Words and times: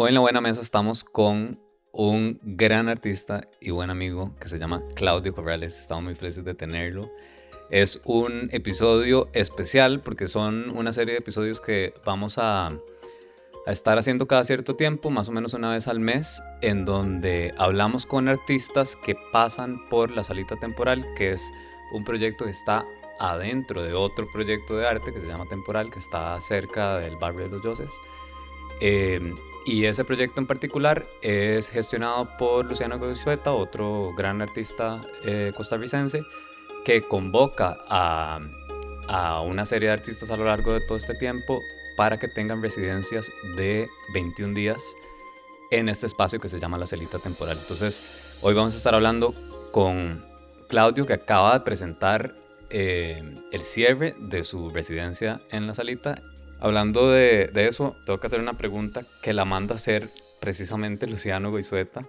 Hoy 0.00 0.10
en 0.10 0.14
la 0.14 0.20
Buena 0.20 0.40
Mesa 0.40 0.60
estamos 0.60 1.02
con 1.02 1.58
un 1.90 2.38
gran 2.44 2.88
artista 2.88 3.48
y 3.60 3.72
buen 3.72 3.90
amigo 3.90 4.32
que 4.38 4.46
se 4.46 4.56
llama 4.56 4.80
Claudio 4.94 5.34
Corrales. 5.34 5.80
Estamos 5.80 6.04
muy 6.04 6.14
felices 6.14 6.44
de 6.44 6.54
tenerlo. 6.54 7.10
Es 7.68 8.00
un 8.04 8.48
episodio 8.52 9.28
especial 9.32 10.00
porque 10.00 10.28
son 10.28 10.70
una 10.76 10.92
serie 10.92 11.14
de 11.14 11.18
episodios 11.18 11.60
que 11.60 11.94
vamos 12.04 12.38
a, 12.38 12.68
a, 12.68 13.72
estar 13.72 13.98
haciendo 13.98 14.28
cada 14.28 14.44
cierto 14.44 14.76
tiempo, 14.76 15.10
más 15.10 15.30
o 15.30 15.32
menos 15.32 15.52
una 15.54 15.72
vez 15.72 15.88
al 15.88 15.98
mes, 15.98 16.40
en 16.60 16.84
donde 16.84 17.50
hablamos 17.58 18.06
con 18.06 18.28
artistas 18.28 18.94
que 18.94 19.16
pasan 19.32 19.84
por 19.88 20.12
la 20.12 20.22
salita 20.22 20.54
temporal, 20.54 21.04
que 21.16 21.32
es 21.32 21.50
un 21.92 22.04
proyecto 22.04 22.44
que 22.44 22.52
está 22.52 22.84
adentro 23.18 23.82
de 23.82 23.94
otro 23.94 24.28
proyecto 24.32 24.76
de 24.76 24.86
arte 24.86 25.12
que 25.12 25.20
se 25.20 25.26
llama 25.26 25.48
Temporal, 25.48 25.90
que 25.90 25.98
está 25.98 26.40
cerca 26.40 26.98
del 26.98 27.16
barrio 27.16 27.46
de 27.46 27.48
los 27.48 27.64
Yoses. 27.64 27.90
Eh, 28.80 29.34
y 29.66 29.84
ese 29.84 30.04
proyecto 30.04 30.40
en 30.40 30.46
particular 30.46 31.06
es 31.22 31.68
gestionado 31.68 32.28
por 32.38 32.66
Luciano 32.66 32.98
Goizueta, 32.98 33.52
otro 33.52 34.12
gran 34.16 34.40
artista 34.40 35.00
eh, 35.24 35.52
costarricense, 35.56 36.22
que 36.84 37.02
convoca 37.02 37.76
a, 37.88 38.40
a 39.08 39.40
una 39.40 39.64
serie 39.64 39.88
de 39.88 39.94
artistas 39.94 40.30
a 40.30 40.36
lo 40.36 40.44
largo 40.44 40.72
de 40.72 40.80
todo 40.80 40.96
este 40.96 41.14
tiempo 41.14 41.62
para 41.96 42.18
que 42.18 42.28
tengan 42.28 42.62
residencias 42.62 43.30
de 43.56 43.88
21 44.14 44.54
días 44.54 44.94
en 45.70 45.88
este 45.88 46.06
espacio 46.06 46.38
que 46.38 46.48
se 46.48 46.58
llama 46.58 46.78
la 46.78 46.86
celita 46.86 47.18
temporal. 47.18 47.58
Entonces, 47.60 48.36
hoy 48.40 48.54
vamos 48.54 48.74
a 48.74 48.76
estar 48.76 48.94
hablando 48.94 49.34
con 49.72 50.24
Claudio, 50.68 51.06
que 51.06 51.14
acaba 51.14 51.54
de 51.54 51.60
presentar 51.64 52.34
eh, 52.70 53.22
el 53.52 53.62
cierre 53.62 54.14
de 54.18 54.44
su 54.44 54.68
residencia 54.68 55.40
en 55.50 55.66
la 55.66 55.74
salita. 55.74 56.20
Hablando 56.60 57.10
de, 57.10 57.46
de, 57.46 57.68
eso, 57.68 57.96
tengo 58.04 58.18
que 58.18 58.26
hacer 58.26 58.40
una 58.40 58.52
pregunta 58.52 59.02
que 59.22 59.32
la 59.32 59.44
manda 59.44 59.74
a 59.74 59.76
hacer 59.76 60.10
precisamente 60.40 61.06
Luciano 61.06 61.52
Goizueta, 61.52 62.02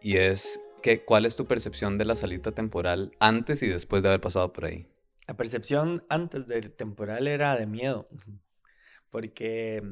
y 0.00 0.16
es 0.16 0.58
que, 0.82 1.04
¿cuál 1.04 1.26
es 1.26 1.36
tu 1.36 1.44
percepción 1.44 1.98
de 1.98 2.06
la 2.06 2.16
salita 2.16 2.52
temporal 2.52 3.12
antes 3.20 3.62
y 3.62 3.68
después 3.68 4.02
de 4.02 4.08
haber 4.08 4.22
pasado 4.22 4.52
por 4.54 4.64
ahí? 4.64 4.86
La 5.28 5.36
percepción 5.36 6.02
antes 6.08 6.46
del 6.46 6.72
temporal 6.72 7.28
era 7.28 7.56
de 7.56 7.66
miedo, 7.66 8.08
porque 9.10 9.82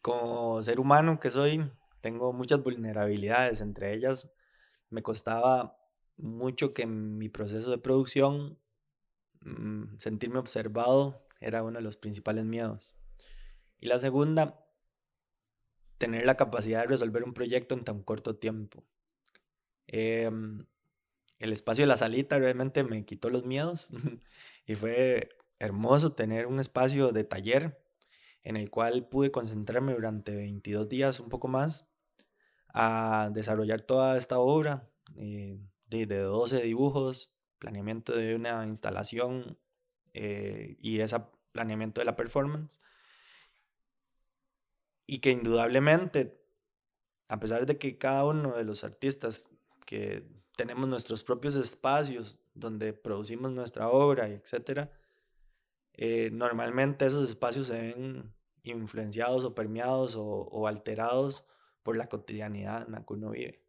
como 0.00 0.62
ser 0.62 0.80
humano 0.80 1.20
que 1.20 1.30
soy, 1.30 1.70
tengo 2.00 2.32
muchas 2.32 2.62
vulnerabilidades, 2.62 3.60
entre 3.60 3.92
ellas 3.92 4.32
me 4.88 5.02
costaba 5.02 5.76
mucho 6.16 6.72
que 6.72 6.82
en 6.82 7.18
mi 7.18 7.28
proceso 7.28 7.70
de 7.70 7.78
producción 7.78 8.58
mmm, 9.42 9.98
sentirme 9.98 10.38
observado 10.38 11.27
era 11.40 11.62
uno 11.62 11.78
de 11.78 11.82
los 11.82 11.96
principales 11.96 12.44
miedos. 12.44 12.94
Y 13.80 13.86
la 13.86 13.98
segunda, 13.98 14.64
tener 15.98 16.26
la 16.26 16.36
capacidad 16.36 16.82
de 16.82 16.88
resolver 16.88 17.24
un 17.24 17.34
proyecto 17.34 17.74
en 17.74 17.84
tan 17.84 18.02
corto 18.02 18.36
tiempo. 18.36 18.84
Eh, 19.86 20.30
el 21.38 21.52
espacio 21.52 21.84
de 21.84 21.88
la 21.88 21.96
salita 21.96 22.38
realmente 22.38 22.82
me 22.84 23.04
quitó 23.04 23.30
los 23.30 23.44
miedos 23.44 23.88
y 24.66 24.74
fue 24.74 25.30
hermoso 25.58 26.12
tener 26.12 26.46
un 26.46 26.60
espacio 26.60 27.12
de 27.12 27.24
taller 27.24 27.80
en 28.42 28.56
el 28.56 28.70
cual 28.70 29.08
pude 29.08 29.30
concentrarme 29.30 29.94
durante 29.94 30.34
22 30.34 30.88
días, 30.88 31.20
un 31.20 31.28
poco 31.28 31.48
más, 31.48 31.86
a 32.68 33.30
desarrollar 33.32 33.80
toda 33.80 34.16
esta 34.16 34.38
obra 34.38 34.88
eh, 35.16 35.58
de 35.86 36.06
12 36.06 36.62
dibujos, 36.62 37.32
planeamiento 37.58 38.14
de 38.14 38.34
una 38.34 38.64
instalación 38.64 39.58
eh, 40.14 40.76
y 40.80 41.00
ese 41.00 41.16
planeamiento 41.52 42.00
de 42.00 42.04
la 42.04 42.16
performance. 42.16 42.80
Y 45.06 45.20
que 45.20 45.30
indudablemente, 45.30 46.40
a 47.28 47.40
pesar 47.40 47.66
de 47.66 47.78
que 47.78 47.98
cada 47.98 48.24
uno 48.24 48.56
de 48.56 48.64
los 48.64 48.84
artistas 48.84 49.48
que 49.86 50.26
tenemos 50.56 50.88
nuestros 50.88 51.24
propios 51.24 51.56
espacios 51.56 52.38
donde 52.54 52.92
producimos 52.92 53.52
nuestra 53.52 53.88
obra, 53.88 54.28
etc., 54.28 54.90
eh, 55.94 56.30
normalmente 56.32 57.06
esos 57.06 57.28
espacios 57.28 57.68
se 57.68 57.80
ven 57.80 58.34
influenciados 58.62 59.44
o 59.44 59.54
permeados 59.54 60.14
o, 60.16 60.24
o 60.24 60.66
alterados 60.66 61.44
por 61.82 61.96
la 61.96 62.08
cotidianidad 62.08 62.86
en 62.86 62.92
la 62.92 63.04
que 63.04 63.14
uno 63.14 63.30
vive 63.30 63.68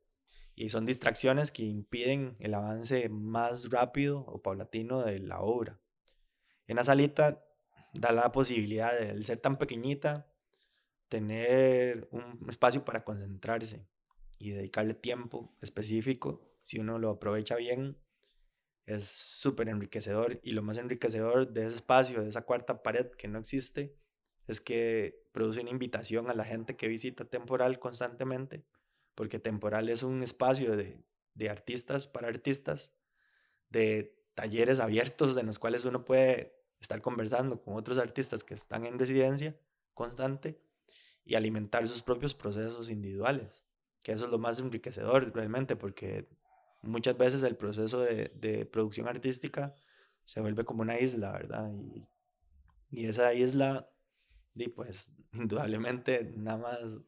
y 0.59 0.69
son 0.69 0.85
distracciones 0.85 1.53
que 1.53 1.63
impiden 1.63 2.35
el 2.39 2.53
avance 2.53 3.07
más 3.07 3.69
rápido 3.69 4.25
o 4.27 4.41
paulatino 4.41 5.01
de 5.03 5.19
la 5.19 5.39
obra. 5.39 5.79
En 6.69 6.77
la 6.77 6.83
salita 6.85 7.43
da 7.93 8.11
la 8.11 8.31
posibilidad 8.31 8.97
de, 8.97 9.21
ser 9.23 9.39
tan 9.39 9.57
pequeñita, 9.57 10.31
tener 11.09 12.07
un 12.11 12.45
espacio 12.47 12.85
para 12.85 13.03
concentrarse 13.03 13.87
y 14.37 14.51
dedicarle 14.51 14.93
tiempo 14.93 15.53
específico. 15.61 16.41
Si 16.61 16.79
uno 16.79 16.99
lo 16.99 17.09
aprovecha 17.09 17.55
bien, 17.55 17.97
es 18.85 19.05
súper 19.05 19.67
enriquecedor. 19.67 20.39
Y 20.43 20.51
lo 20.51 20.61
más 20.61 20.77
enriquecedor 20.77 21.51
de 21.51 21.65
ese 21.65 21.77
espacio, 21.77 22.21
de 22.21 22.29
esa 22.29 22.43
cuarta 22.43 22.83
pared 22.83 23.07
que 23.17 23.27
no 23.27 23.39
existe, 23.39 23.97
es 24.47 24.61
que 24.61 25.27
produce 25.33 25.59
una 25.59 25.71
invitación 25.71 26.29
a 26.29 26.33
la 26.33 26.45
gente 26.45 26.77
que 26.77 26.87
visita 26.87 27.25
temporal 27.25 27.79
constantemente 27.79 28.65
porque 29.19 29.37
Temporal 29.37 29.89
es 29.89 30.01
un 30.01 30.23
espacio 30.23 30.77
de, 30.77 31.03
de 31.33 31.49
artistas 31.49 32.07
para 32.07 32.29
artistas, 32.29 32.93
de 33.69 34.17
talleres 34.33 34.79
abiertos 34.79 35.35
en 35.35 35.45
los 35.45 35.59
cuales 35.59 35.83
uno 35.83 36.05
puede 36.05 36.58
estar 36.79 37.01
conversando 37.01 37.61
con 37.61 37.75
otros 37.75 37.97
artistas 37.97 38.43
que 38.43 38.53
están 38.53 38.85
en 38.85 38.97
residencia 38.97 39.57
constante 39.93 40.61
y 41.25 41.35
alimentar 41.35 41.87
sus 41.87 42.01
propios 42.01 42.33
procesos 42.33 42.89
individuales, 42.89 43.63
que 44.01 44.13
eso 44.13 44.25
es 44.25 44.31
lo 44.31 44.39
más 44.39 44.59
enriquecedor 44.59 45.31
realmente, 45.33 45.75
porque 45.75 46.29
muchas 46.81 47.17
veces 47.17 47.43
el 47.43 47.57
proceso 47.57 47.99
de, 47.99 48.31
de 48.35 48.65
producción 48.65 49.07
artística 49.07 49.75
se 50.25 50.41
vuelve 50.41 50.63
como 50.63 50.81
una 50.81 50.99
isla, 50.99 51.31
¿verdad? 51.31 51.71
Y, 51.73 52.07
y 52.89 53.05
esa 53.07 53.33
isla, 53.33 53.89
y 54.55 54.69
pues 54.69 55.15
indudablemente 55.33 56.33
nada 56.35 56.57
más 56.57 57.01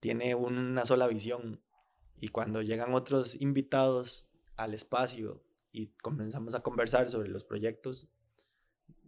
tiene 0.00 0.34
una 0.34 0.84
sola 0.84 1.06
visión. 1.06 1.62
Y 2.16 2.28
cuando 2.28 2.62
llegan 2.62 2.94
otros 2.94 3.40
invitados 3.40 4.28
al 4.56 4.74
espacio 4.74 5.42
y 5.72 5.88
comenzamos 6.02 6.54
a 6.54 6.60
conversar 6.60 7.08
sobre 7.08 7.28
los 7.28 7.44
proyectos, 7.44 8.08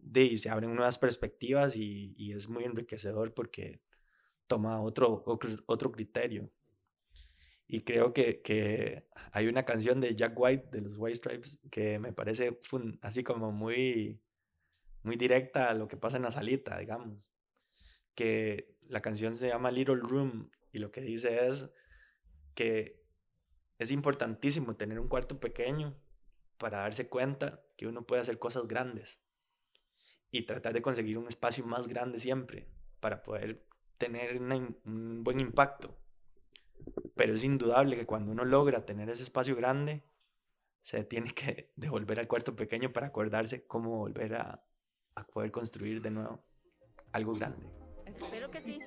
de, 0.06 0.36
se 0.38 0.48
abren 0.48 0.74
nuevas 0.74 0.98
perspectivas 0.98 1.76
y, 1.76 2.14
y 2.16 2.32
es 2.32 2.48
muy 2.48 2.64
enriquecedor 2.64 3.34
porque 3.34 3.80
toma 4.46 4.80
otro, 4.80 5.24
otro 5.66 5.92
criterio. 5.92 6.50
Y 7.68 7.80
creo 7.80 8.12
que, 8.12 8.42
que, 8.42 9.08
hay 9.32 9.48
una 9.48 9.64
canción 9.64 10.00
de 10.00 10.14
Jack 10.14 10.38
White, 10.38 10.68
de 10.70 10.80
los 10.82 10.96
White 10.98 11.16
Stripes, 11.16 11.58
que 11.70 11.98
me 11.98 12.12
parece 12.12 12.60
así 13.02 13.24
como 13.24 13.50
muy, 13.50 14.20
muy 15.02 15.16
directa 15.16 15.70
a 15.70 15.74
lo 15.74 15.88
que 15.88 15.96
pasa 15.96 16.16
en 16.16 16.22
la 16.22 16.30
salita, 16.30 16.78
digamos. 16.78 17.32
Que 18.14 18.76
la 18.88 19.02
canción 19.02 19.34
se 19.34 19.48
llama 19.48 19.72
Little 19.72 19.96
Room 19.96 20.50
y 20.70 20.78
lo 20.78 20.92
que 20.92 21.00
dice 21.00 21.48
es 21.48 21.68
que 22.54 23.02
es 23.78 23.90
importantísimo 23.90 24.76
tener 24.76 25.00
un 25.00 25.08
cuarto 25.08 25.40
pequeño 25.40 26.00
para 26.58 26.78
darse 26.78 27.08
cuenta 27.08 27.64
que 27.76 27.88
uno 27.88 28.06
puede 28.06 28.22
hacer 28.22 28.38
cosas 28.38 28.68
grandes 28.68 29.20
y 30.30 30.42
tratar 30.42 30.72
de 30.72 30.82
conseguir 30.82 31.18
un 31.18 31.28
espacio 31.28 31.64
más 31.64 31.88
grande 31.88 32.18
siempre 32.18 32.68
para 33.00 33.22
poder 33.22 33.66
tener 33.98 34.40
un 34.40 35.22
buen 35.24 35.40
impacto. 35.40 35.98
Pero 37.14 37.34
es 37.34 37.44
indudable 37.44 37.96
que 37.96 38.06
cuando 38.06 38.32
uno 38.32 38.44
logra 38.44 38.84
tener 38.84 39.08
ese 39.08 39.22
espacio 39.22 39.56
grande, 39.56 40.04
se 40.82 41.04
tiene 41.04 41.32
que 41.32 41.72
devolver 41.76 42.20
al 42.20 42.28
cuarto 42.28 42.54
pequeño 42.54 42.92
para 42.92 43.08
acordarse 43.08 43.66
cómo 43.66 43.96
volver 43.96 44.34
a, 44.34 44.64
a 45.14 45.26
poder 45.26 45.50
construir 45.50 46.02
de 46.02 46.10
nuevo 46.10 46.44
algo 47.12 47.32
grande. 47.32 47.66
Espero 48.04 48.50
que 48.50 48.60
sí. 48.60 48.78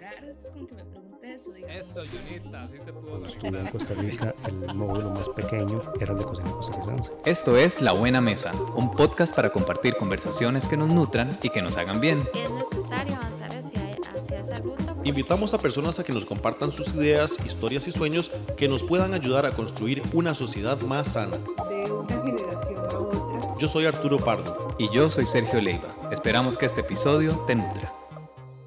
Voy 0.00 0.06
a 0.06 0.18
llorar 0.18 0.34
con 0.50 0.66
que 0.66 0.74
me 0.74 0.84
pregunte 0.84 1.34
eso. 1.34 1.52
Digamos. 1.52 1.76
Eso, 1.76 2.02
Junita, 2.10 2.62
así 2.62 2.78
se 2.82 2.90
pudo. 2.90 3.26
Estuve 3.26 3.60
en 3.60 3.66
Costa 3.66 3.94
Rica, 3.94 4.34
el 4.46 4.74
módulo 4.74 5.10
más 5.10 5.28
pequeño 5.28 5.78
era 6.00 6.12
el 6.12 6.18
de 6.18 6.24
cocina 6.24 6.50
costarricense. 6.52 7.10
Esto 7.26 7.56
es 7.58 7.82
La 7.82 7.92
Buena 7.92 8.22
Mesa, 8.22 8.54
un 8.74 8.90
podcast 8.92 9.36
para 9.36 9.50
compartir 9.50 9.96
conversaciones 9.96 10.66
que 10.66 10.78
nos 10.78 10.94
nutran 10.94 11.38
y 11.42 11.50
que 11.50 11.60
nos 11.60 11.76
hagan 11.76 12.00
bien. 12.00 12.26
Es 12.32 12.50
necesario 12.50 13.14
avanzar 13.14 13.50
hacia, 13.50 13.98
hacia 14.14 14.40
esa 14.40 14.54
ruta. 14.62 14.96
Invitamos 15.04 15.52
a 15.52 15.58
personas 15.58 15.98
a 15.98 16.04
que 16.04 16.14
nos 16.14 16.24
compartan 16.24 16.72
sus 16.72 16.94
ideas, 16.94 17.36
historias 17.44 17.86
y 17.86 17.92
sueños 17.92 18.30
que 18.56 18.68
nos 18.68 18.82
puedan 18.82 19.12
ayudar 19.12 19.44
a 19.44 19.52
construir 19.52 20.02
una 20.14 20.34
sociedad 20.34 20.80
más 20.82 21.12
sana. 21.12 21.36
de 21.68 21.92
una 21.92 22.22
generación 22.22 22.78
a 22.78 22.98
otra. 22.98 23.54
Yo 23.58 23.68
soy 23.68 23.84
Arturo 23.84 24.16
Pardo. 24.16 24.74
Y 24.78 24.88
yo 24.94 25.10
soy 25.10 25.26
Sergio 25.26 25.60
Leiva. 25.60 25.94
Esperamos 26.10 26.56
que 26.56 26.64
este 26.64 26.80
episodio 26.80 27.44
te 27.46 27.54
nutra. 27.54 27.92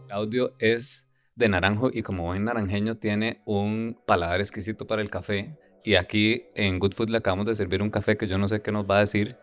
Claudio 0.06 0.54
es 0.60 1.08
de 1.36 1.50
naranjo 1.50 1.90
y 1.92 2.04
como 2.04 2.24
buen 2.24 2.44
naranjeño 2.44 2.96
tiene 2.96 3.42
un 3.46 3.98
paladar 4.06 4.40
exquisito 4.40 4.86
para 4.88 5.02
el 5.02 5.10
café. 5.10 5.58
Y 5.84 5.96
aquí 5.96 6.46
en 6.56 6.80
Good 6.80 6.94
Food 6.94 7.10
le 7.10 7.18
acabamos 7.18 7.46
de 7.46 7.56
servir 7.56 7.82
un 7.82 7.90
café 7.90 8.16
que 8.18 8.28
yo 8.28 8.38
no 8.38 8.48
sé 8.48 8.62
qué 8.62 8.72
nos 8.72 8.90
va 8.90 8.98
a 8.98 9.02
decir, 9.02 9.36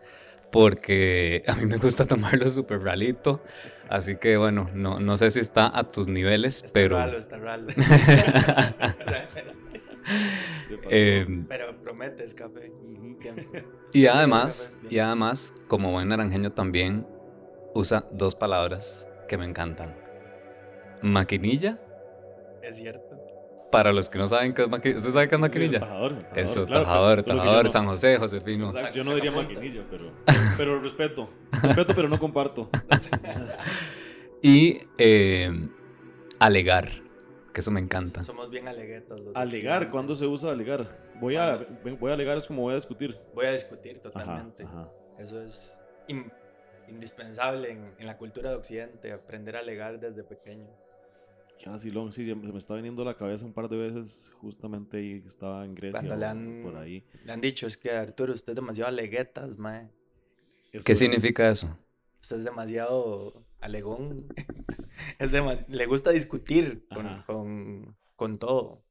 porque 0.51 1.43
a 1.47 1.55
mí 1.55 1.65
me 1.65 1.77
gusta 1.77 2.05
tomarlo 2.05 2.49
súper 2.49 2.81
ralito. 2.81 3.43
Así 3.89 4.15
que 4.15 4.37
bueno, 4.37 4.69
no, 4.73 4.99
no 4.99 5.17
sé 5.17 5.31
si 5.31 5.39
está 5.39 5.77
a 5.77 5.87
tus 5.87 6.07
niveles, 6.07 6.63
Está 6.63 6.73
pero... 6.73 6.97
ralo, 6.97 7.17
está 7.17 7.37
ralo. 7.37 7.67
Em, 10.89 11.45
Pero 11.47 11.77
prometes 11.81 12.33
café. 12.33 12.71
Siempre. 13.19 13.65
y 13.93 14.07
además, 14.07 14.81
y 14.89 14.99
además, 14.99 15.53
como 15.67 15.91
buen 15.91 16.07
naranjeño 16.09 16.53
también 16.53 17.05
usa 17.73 18.05
dos 18.11 18.35
palabras 18.35 19.07
que 19.27 19.37
me 19.37 19.45
encantan. 19.45 20.00
Maquinilla, 21.01 21.79
Es 22.61 22.77
cierto. 22.77 23.17
para 23.71 23.91
los 23.93 24.09
que 24.09 24.17
no 24.19 24.27
saben 24.27 24.53
qué 24.53 24.63
es 24.63 24.69
maquinilla. 24.69 24.99
¿Usted 24.99 25.13
sabe 25.13 25.29
qué 25.29 25.35
es 25.35 25.41
maquinilla? 25.41 25.79
Tajador, 25.79 26.13
tajador, 26.15 26.37
Eso, 26.39 26.65
claro, 26.65 27.23
tajador, 27.23 27.69
San 27.69 27.85
José, 27.87 28.17
Josefino. 28.17 28.73
Yo 28.93 29.03
no 29.03 29.15
diría 29.15 29.31
maquinillo, 29.31 29.83
pero, 29.89 30.11
pero 30.57 30.79
respeto. 30.81 31.29
Respeto, 31.63 31.93
pero 31.95 32.07
no 32.09 32.19
comparto. 32.19 32.69
Y 34.41 34.79
eh, 34.97 35.51
alegar, 36.39 36.89
que 37.53 37.59
eso 37.61 37.69
me 37.71 37.79
encanta. 37.79 38.23
Somos 38.23 38.49
bien 38.49 38.67
aleguetas. 38.67 39.19
los 39.19 39.35
Alegar. 39.35 39.89
¿cuándo 39.91 40.15
se 40.15 40.25
usa 40.25 40.51
alegar? 40.51 40.87
Voy 41.19 41.35
a, 41.35 41.63
voy 41.99 42.09
a 42.11 42.13
alegar 42.15 42.37
es 42.37 42.47
como 42.47 42.63
voy 42.63 42.71
a 42.73 42.75
discutir. 42.77 43.17
Voy 43.35 43.45
a 43.45 43.51
discutir 43.51 43.99
totalmente. 43.99 44.63
ajá. 44.63 44.89
Eso 45.19 45.39
es 45.41 45.85
in- 46.07 46.31
indispensable 46.87 47.69
en, 47.69 47.93
en 47.99 48.07
la 48.07 48.17
cultura 48.17 48.49
de 48.49 48.55
Occidente, 48.55 49.11
aprender 49.11 49.55
a 49.55 49.59
alegar 49.59 49.99
desde 49.99 50.23
pequeño. 50.23 50.65
Qué 51.63 51.69
vacilón, 51.69 52.11
sí, 52.11 52.25
se 52.25 52.33
me 52.35 52.57
está 52.57 52.73
viniendo 52.75 53.03
a 53.03 53.05
la 53.05 53.15
cabeza 53.15 53.45
un 53.45 53.53
par 53.53 53.69
de 53.69 53.77
veces, 53.77 54.31
justamente 54.39 54.97
ahí 54.97 55.21
que 55.21 55.27
estaba 55.27 55.63
en 55.63 55.75
Grecia. 55.75 55.99
Cuando 55.99 56.15
le 56.15 56.25
han- 56.25 56.61
Por 56.63 56.75
ahí. 56.75 57.05
Le 57.23 57.31
han 57.31 57.41
dicho, 57.41 57.67
es 57.67 57.77
que 57.77 57.91
Arturo, 57.91 58.33
usted 58.33 58.51
es 58.53 58.55
demasiado 58.55 58.87
aleguetas, 58.87 59.57
mae. 59.57 59.89
Eso 60.71 60.83
¿Qué 60.85 60.93
es- 60.93 60.97
significa 60.97 61.49
eso? 61.49 61.77
Usted 62.19 62.37
es 62.37 62.43
demasiado 62.45 63.45
alegón. 63.59 64.27
es 65.19 65.31
le 65.67 65.85
gusta 65.85 66.11
discutir 66.11 66.87
con, 66.87 67.23
con, 67.23 67.97
con 68.15 68.37
todo. 68.37 68.83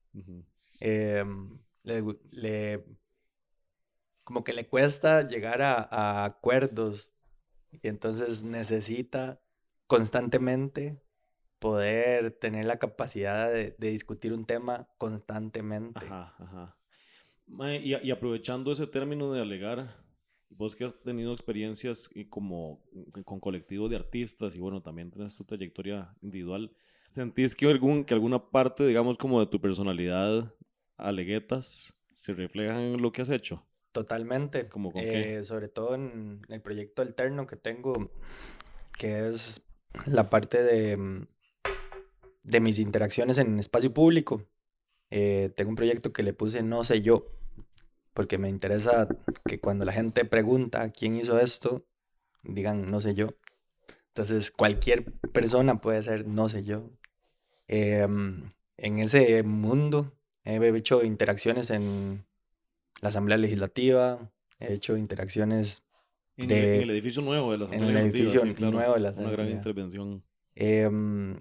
Em, 0.78 1.58
le, 1.82 2.84
como 4.24 4.44
que 4.44 4.52
le 4.52 4.68
cuesta 4.68 5.26
llegar 5.26 5.62
a, 5.62 5.82
a 5.82 6.24
acuerdos 6.24 7.16
y 7.72 7.88
entonces 7.88 8.44
necesita 8.44 9.40
constantemente 9.86 11.00
poder 11.60 12.32
tener 12.32 12.64
la 12.64 12.78
capacidad 12.78 13.52
de, 13.52 13.76
de 13.78 13.90
discutir 13.90 14.32
un 14.32 14.44
tema 14.44 14.88
constantemente. 14.98 16.04
Ajá, 16.06 16.34
ajá. 16.38 16.76
Y, 17.82 17.94
y 17.94 18.10
aprovechando 18.10 18.72
ese 18.72 18.86
término 18.86 19.32
de 19.32 19.40
alegar, 19.40 19.94
vos 20.56 20.74
que 20.74 20.84
has 20.84 20.98
tenido 21.00 21.32
experiencias 21.32 22.08
y 22.14 22.26
como 22.26 22.82
con 23.24 23.40
colectivos 23.40 23.90
de 23.90 23.96
artistas 23.96 24.56
y 24.56 24.60
bueno, 24.60 24.82
también 24.82 25.10
tienes 25.10 25.36
tu 25.36 25.44
trayectoria 25.44 26.14
individual, 26.22 26.72
¿sentís 27.10 27.54
que, 27.54 27.66
algún, 27.66 28.04
que 28.04 28.14
alguna 28.14 28.50
parte, 28.50 28.86
digamos, 28.86 29.18
como 29.18 29.40
de 29.40 29.46
tu 29.46 29.60
personalidad, 29.60 30.54
aleguetas, 30.96 31.94
se 32.14 32.34
reflejan 32.34 32.78
en 32.78 33.02
lo 33.02 33.12
que 33.12 33.22
has 33.22 33.30
hecho? 33.30 33.66
Totalmente. 33.92 34.68
¿Cómo 34.68 34.92
con 34.92 35.02
qué? 35.02 35.38
Eh, 35.38 35.44
sobre 35.44 35.68
todo 35.68 35.94
en 35.94 36.42
el 36.48 36.62
proyecto 36.62 37.02
alterno 37.02 37.46
que 37.46 37.56
tengo, 37.56 38.12
que 38.96 39.28
es 39.28 39.66
la 40.06 40.30
parte 40.30 40.62
de, 40.62 40.96
mm, 40.96 41.26
de 42.42 42.60
mis 42.60 42.78
interacciones 42.78 43.38
en 43.38 43.58
espacio 43.58 43.92
público. 43.92 44.46
Eh, 45.10 45.50
tengo 45.56 45.70
un 45.70 45.76
proyecto 45.76 46.12
que 46.12 46.22
le 46.22 46.32
puse 46.32 46.62
No 46.62 46.84
sé 46.84 47.02
yo, 47.02 47.26
porque 48.14 48.38
me 48.38 48.48
interesa 48.48 49.08
que 49.46 49.60
cuando 49.60 49.84
la 49.84 49.92
gente 49.92 50.24
pregunta 50.24 50.90
quién 50.90 51.16
hizo 51.16 51.38
esto, 51.38 51.84
digan 52.44 52.90
no 52.90 53.00
sé 53.00 53.14
yo. 53.14 53.28
Entonces, 54.08 54.50
cualquier 54.50 55.04
persona 55.32 55.80
puede 55.80 56.02
ser 56.02 56.26
no 56.26 56.48
sé 56.48 56.64
yo. 56.64 56.90
Em, 57.68 58.50
en 58.76 58.98
ese 58.98 59.42
mundo 59.42 60.12
he 60.44 60.56
hecho 60.76 61.04
interacciones 61.04 61.70
en 61.70 62.24
la 63.00 63.10
Asamblea 63.10 63.38
Legislativa, 63.38 64.30
he 64.58 64.74
hecho 64.74 64.96
interacciones 64.96 65.84
En, 66.36 66.48
de- 66.48 66.58
el, 66.58 66.74
en 66.76 66.82
el 66.82 66.90
edificio 66.90 67.22
nuevo 67.22 67.52
de 67.52 67.58
la 67.58 67.64
en 67.66 67.70
Asamblea 67.74 67.88
el 67.88 67.94
Legislativa, 68.12 68.24
edificio 68.30 68.40
sí, 68.50 68.54
claro, 68.56 68.72
nuevo 68.72 68.94
de 68.94 69.00
la 69.00 69.08
Una 69.10 69.18
gran 69.20 69.32
Asamblea. 69.32 69.56
intervención. 69.56 70.22
Em, 70.54 71.36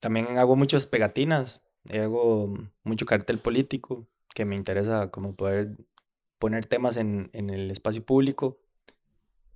también 0.00 0.38
hago 0.38 0.56
muchas 0.56 0.86
pegatinas, 0.86 1.62
hago 1.92 2.52
mucho 2.84 3.06
cartel 3.06 3.38
político, 3.38 4.08
que 4.34 4.44
me 4.44 4.56
interesa 4.56 5.10
como 5.10 5.34
poder 5.34 5.76
poner 6.38 6.66
temas 6.66 6.96
en, 6.96 7.30
en 7.32 7.50
el 7.50 7.70
espacio 7.70 8.04
público 8.04 8.58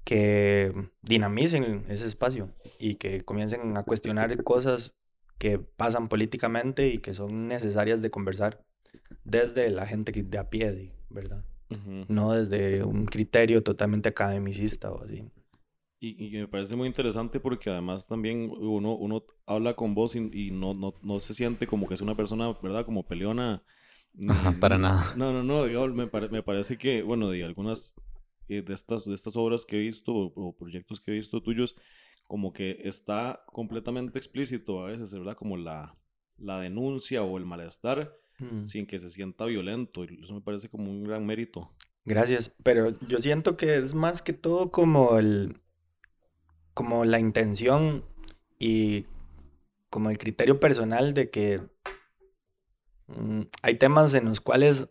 que 0.04 0.72
dinamicen 1.02 1.86
ese 1.88 2.06
espacio 2.06 2.50
y 2.78 2.96
que 2.96 3.24
comiencen 3.24 3.76
a 3.76 3.84
cuestionar 3.84 4.42
cosas 4.44 4.94
que 5.38 5.58
pasan 5.58 6.08
políticamente 6.08 6.88
y 6.88 6.98
que 6.98 7.14
son 7.14 7.48
necesarias 7.48 8.02
de 8.02 8.10
conversar 8.10 8.62
desde 9.24 9.70
la 9.70 9.86
gente 9.86 10.12
de 10.12 10.38
a 10.38 10.50
pie, 10.50 10.92
¿verdad? 11.08 11.44
Ujú. 11.70 12.04
No 12.08 12.34
desde 12.34 12.84
un 12.84 13.06
criterio 13.06 13.62
totalmente 13.62 14.10
academicista 14.10 14.92
o 14.92 15.02
así. 15.02 15.24
Y, 16.06 16.30
que 16.30 16.38
me 16.40 16.48
parece 16.48 16.76
muy 16.76 16.86
interesante 16.86 17.40
porque 17.40 17.70
además 17.70 18.06
también 18.06 18.50
uno, 18.50 18.94
uno 18.94 19.24
habla 19.46 19.74
con 19.74 19.94
vos 19.94 20.14
y, 20.16 20.18
y 20.32 20.50
no, 20.50 20.74
no, 20.74 20.94
no 21.02 21.18
se 21.18 21.34
siente 21.34 21.66
como 21.66 21.86
que 21.86 21.94
es 21.94 22.00
una 22.00 22.14
persona, 22.14 22.52
¿verdad? 22.62 22.84
Como 22.84 23.06
peleona. 23.06 23.62
Ajá, 24.28 24.52
para 24.60 24.78
nada. 24.78 25.14
No, 25.16 25.32
no, 25.32 25.42
no. 25.42 25.64
digamos, 25.64 25.94
me, 25.94 26.06
pare- 26.06 26.28
me 26.28 26.42
parece 26.42 26.76
que, 26.76 27.02
bueno, 27.02 27.30
de 27.30 27.44
algunas 27.44 27.94
eh, 28.48 28.62
de, 28.62 28.74
estas, 28.74 29.04
de 29.04 29.14
estas 29.14 29.36
obras 29.36 29.64
que 29.64 29.76
he 29.76 29.80
visto 29.80 30.12
o, 30.12 30.32
o 30.34 30.56
proyectos 30.56 31.00
que 31.00 31.10
he 31.10 31.14
visto 31.14 31.40
tuyos, 31.42 31.74
como 32.26 32.52
que 32.52 32.80
está 32.84 33.42
completamente 33.52 34.18
explícito 34.18 34.80
a 34.82 34.86
veces, 34.86 35.12
¿verdad? 35.14 35.36
Como 35.36 35.56
la, 35.56 35.96
la 36.38 36.60
denuncia 36.60 37.22
o 37.22 37.38
el 37.38 37.46
malestar 37.46 38.14
Mm. 38.40 38.64
sin 38.64 38.84
que 38.84 38.98
se 38.98 39.10
sienta 39.10 39.44
violento. 39.44 40.04
Y 40.04 40.20
eso 40.22 40.34
me 40.34 40.40
parece 40.40 40.68
como 40.68 40.90
un 40.90 41.04
gran 41.04 41.24
mérito. 41.24 41.70
Gracias, 42.04 42.52
pero 42.62 42.98
yo 43.08 43.18
siento 43.18 43.56
que 43.56 43.76
es 43.76 43.94
más 43.94 44.20
que 44.22 44.32
todo 44.32 44.72
como 44.72 45.18
el, 45.18 45.56
como 46.74 47.04
la 47.04 47.18
intención 47.18 48.04
y 48.58 49.06
como 49.90 50.10
el 50.10 50.18
criterio 50.18 50.60
personal 50.60 51.14
de 51.14 51.30
que 51.30 51.62
mm, 53.06 53.42
hay 53.62 53.76
temas 53.76 54.12
en 54.14 54.26
los 54.26 54.40
cuales 54.40 54.88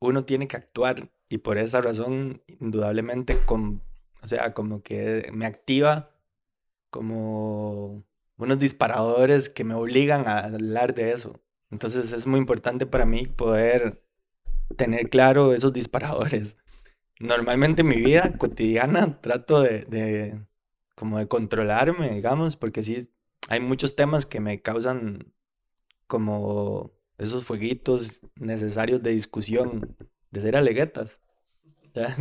uno 0.00 0.24
tiene 0.24 0.48
que 0.48 0.56
actuar 0.56 1.10
y 1.28 1.38
por 1.38 1.58
esa 1.58 1.80
razón 1.80 2.42
indudablemente 2.60 3.44
con, 3.44 3.82
o 4.22 4.28
sea, 4.28 4.54
como 4.54 4.82
que 4.82 5.30
me 5.32 5.46
activa 5.46 6.10
como 6.90 8.04
unos 8.38 8.58
disparadores 8.58 9.48
que 9.48 9.64
me 9.64 9.74
obligan 9.74 10.28
a 10.28 10.40
hablar 10.40 10.94
de 10.94 11.12
eso. 11.12 11.40
Entonces 11.70 12.12
es 12.12 12.26
muy 12.26 12.38
importante 12.38 12.86
para 12.86 13.06
mí 13.06 13.26
poder 13.26 14.02
tener 14.76 15.10
claro 15.10 15.52
esos 15.52 15.72
disparadores. 15.72 16.56
Normalmente 17.18 17.82
en 17.82 17.88
mi 17.88 17.96
vida 17.96 18.36
cotidiana 18.38 19.20
trato 19.20 19.62
de, 19.62 19.80
de 19.80 20.40
como 20.96 21.18
de 21.18 21.28
controlarme, 21.28 22.10
digamos, 22.10 22.56
porque 22.56 22.82
sí 22.82 23.08
hay 23.48 23.60
muchos 23.60 23.94
temas 23.94 24.26
que 24.26 24.40
me 24.40 24.60
causan 24.60 25.32
como 26.08 26.92
esos 27.18 27.44
fueguitos 27.44 28.22
necesarios 28.34 29.02
de 29.02 29.10
discusión, 29.10 29.96
de 30.32 30.40
ser 30.40 30.56
aleguetas. 30.56 31.20
Ya. 31.96 32.14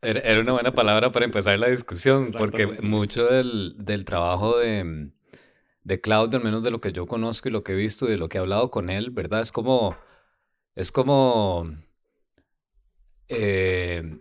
Era, 0.00 0.20
era 0.20 0.40
una 0.40 0.52
buena 0.52 0.72
palabra 0.72 1.12
para 1.12 1.26
empezar 1.26 1.58
la 1.58 1.68
discusión, 1.68 2.28
porque 2.38 2.66
mucho 2.66 3.26
del, 3.26 3.74
del 3.76 4.06
trabajo 4.06 4.56
de, 4.56 5.10
de 5.82 6.00
Claudio, 6.00 6.38
al 6.38 6.44
menos 6.44 6.62
de 6.62 6.70
lo 6.70 6.80
que 6.80 6.92
yo 6.92 7.06
conozco 7.06 7.48
y 7.50 7.52
lo 7.52 7.62
que 7.62 7.72
he 7.72 7.76
visto 7.76 8.06
y 8.06 8.12
de 8.12 8.16
lo 8.16 8.30
que 8.30 8.38
he 8.38 8.40
hablado 8.40 8.70
con 8.70 8.88
él, 8.88 9.10
¿verdad? 9.10 9.42
Es 9.42 9.52
como, 9.52 9.94
es 10.74 10.90
como, 10.90 11.66
eh, 13.28 14.20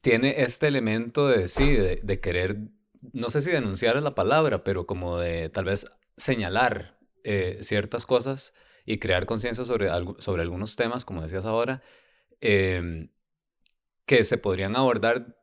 tiene 0.00 0.42
este 0.42 0.68
elemento 0.68 1.28
de, 1.28 1.48
sí, 1.48 1.72
de, 1.72 2.00
de 2.02 2.20
querer, 2.20 2.58
no 3.12 3.30
sé 3.30 3.42
si 3.42 3.50
denunciar 3.50 3.96
es 3.96 4.02
la 4.02 4.14
palabra, 4.14 4.64
pero 4.64 4.86
como 4.86 5.18
de 5.18 5.48
tal 5.50 5.64
vez 5.66 5.86
señalar 6.16 6.98
eh, 7.24 7.58
ciertas 7.62 8.06
cosas 8.06 8.54
y 8.86 8.98
crear 8.98 9.26
conciencia 9.26 9.64
sobre, 9.64 9.88
sobre 10.18 10.42
algunos 10.42 10.76
temas, 10.76 11.04
como 11.04 11.22
decías 11.22 11.44
ahora. 11.46 11.82
em, 12.40 13.10
que 14.06 14.24
se 14.24 14.38
podrían 14.38 14.76
abordar 14.76 15.36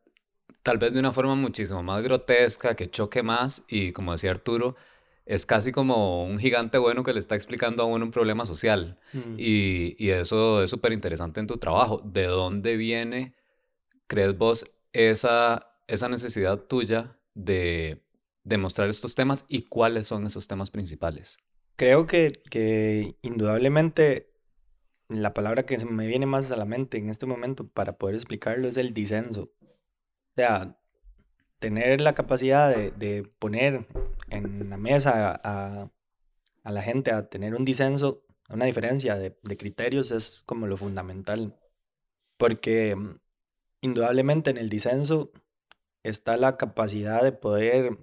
tal 0.63 0.77
vez 0.77 0.93
de 0.93 0.99
una 0.99 1.13
forma 1.13 1.35
muchísimo 1.35 1.83
más 1.83 2.03
grotesca, 2.03 2.75
que 2.75 2.89
choque 2.89 3.23
más 3.23 3.63
y 3.67 3.93
como 3.93 4.11
decía 4.11 4.31
Arturo, 4.31 4.75
es 5.25 5.45
casi 5.45 5.71
como 5.71 6.25
un 6.25 6.39
gigante 6.39 6.77
bueno 6.77 7.03
que 7.03 7.13
le 7.13 7.19
está 7.19 7.35
explicando 7.35 7.83
a 7.83 7.85
uno 7.85 8.05
un 8.05 8.11
problema 8.11 8.45
social. 8.45 8.99
Mm. 9.13 9.35
Y, 9.37 9.95
y 10.03 10.09
eso 10.11 10.63
es 10.63 10.69
súper 10.69 10.93
interesante 10.93 11.39
en 11.39 11.47
tu 11.47 11.57
trabajo. 11.57 12.01
¿De 12.03 12.25
dónde 12.25 12.77
viene, 12.77 13.35
crees 14.07 14.37
vos, 14.37 14.65
esa, 14.93 15.75
esa 15.87 16.09
necesidad 16.09 16.59
tuya 16.59 17.19
de, 17.33 18.03
de 18.43 18.57
mostrar 18.57 18.89
estos 18.89 19.15
temas 19.15 19.45
y 19.47 19.63
cuáles 19.63 20.07
son 20.07 20.25
esos 20.25 20.47
temas 20.47 20.71
principales? 20.71 21.37
Creo 21.75 22.07
que, 22.07 22.41
que 22.49 23.15
indudablemente 23.21 24.33
la 25.09 25.33
palabra 25.33 25.65
que 25.65 25.77
me 25.85 26.07
viene 26.07 26.25
más 26.25 26.51
a 26.51 26.57
la 26.57 26.65
mente 26.65 26.97
en 26.97 27.09
este 27.09 27.25
momento 27.25 27.67
para 27.67 27.97
poder 27.97 28.15
explicarlo 28.15 28.67
es 28.67 28.77
el 28.77 28.93
disenso. 28.93 29.51
sea, 30.35 30.79
tener 31.59 32.01
la 32.01 32.13
capacidad 32.13 32.75
de, 32.75 32.91
de 32.91 33.23
poner 33.39 33.87
en 34.29 34.69
la 34.69 34.77
mesa 34.77 35.39
a, 35.43 35.91
a 36.63 36.71
la 36.71 36.81
gente 36.81 37.11
a 37.11 37.29
tener 37.29 37.55
un 37.55 37.65
disenso, 37.65 38.25
una 38.49 38.65
diferencia 38.65 39.15
de, 39.15 39.37
de 39.41 39.57
criterios 39.57 40.11
es 40.11 40.43
como 40.45 40.67
lo 40.67 40.77
fundamental. 40.77 41.57
Porque 42.37 42.95
indudablemente 43.81 44.49
en 44.49 44.57
el 44.57 44.69
disenso 44.69 45.31
está 46.03 46.37
la 46.37 46.57
capacidad 46.57 47.23
de 47.23 47.31
poder 47.31 47.97